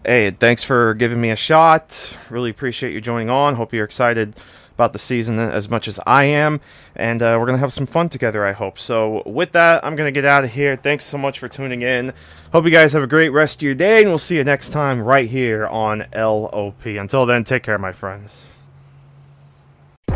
hey, 0.04 0.30
thanks 0.30 0.64
for 0.64 0.94
giving 0.94 1.20
me 1.20 1.30
a 1.30 1.36
shot. 1.36 2.16
Really 2.30 2.48
appreciate 2.48 2.94
you 2.94 3.02
joining 3.02 3.28
on. 3.28 3.54
Hope 3.54 3.74
you're 3.74 3.84
excited 3.84 4.34
about 4.76 4.92
the 4.92 4.98
season 4.98 5.38
as 5.38 5.70
much 5.70 5.88
as 5.88 5.98
I 6.06 6.24
am, 6.24 6.60
and 6.94 7.22
uh, 7.22 7.36
we're 7.40 7.46
gonna 7.46 7.58
have 7.58 7.72
some 7.72 7.86
fun 7.86 8.10
together. 8.10 8.44
I 8.44 8.52
hope. 8.52 8.78
So 8.78 9.22
with 9.24 9.52
that, 9.52 9.82
I'm 9.84 9.96
gonna 9.96 10.12
get 10.12 10.26
out 10.26 10.44
of 10.44 10.52
here. 10.52 10.76
Thanks 10.76 11.06
so 11.06 11.16
much 11.16 11.38
for 11.38 11.48
tuning 11.48 11.80
in. 11.80 12.12
Hope 12.52 12.66
you 12.66 12.70
guys 12.70 12.92
have 12.92 13.02
a 13.02 13.06
great 13.06 13.30
rest 13.30 13.58
of 13.58 13.62
your 13.62 13.74
day, 13.74 14.00
and 14.00 14.10
we'll 14.10 14.18
see 14.18 14.36
you 14.36 14.44
next 14.44 14.70
time 14.70 15.00
right 15.00 15.28
here 15.28 15.66
on 15.66 16.04
LOP. 16.14 16.84
Until 16.84 17.24
then, 17.24 17.42
take 17.42 17.62
care, 17.62 17.78
my 17.78 17.92
friends. 17.92 18.42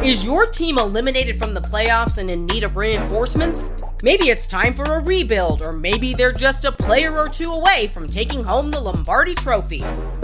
Is 0.02 0.24
your 0.24 0.46
team 0.46 0.78
eliminated 0.78 1.38
from 1.38 1.52
the 1.52 1.60
playoffs 1.60 2.16
and 2.16 2.30
in 2.30 2.46
need 2.46 2.64
of 2.64 2.76
reinforcements? 2.76 3.72
Maybe 4.02 4.30
it's 4.30 4.46
time 4.46 4.72
for 4.72 4.84
a 4.84 5.00
rebuild, 5.00 5.60
or 5.60 5.74
maybe 5.74 6.14
they're 6.14 6.32
just 6.32 6.64
a 6.64 6.72
player 6.72 7.18
or 7.18 7.28
two 7.28 7.52
away 7.52 7.86
from 7.88 8.06
taking 8.06 8.42
home 8.42 8.70
the 8.70 8.80
Lombardi 8.80 9.34
Trophy. 9.34 9.84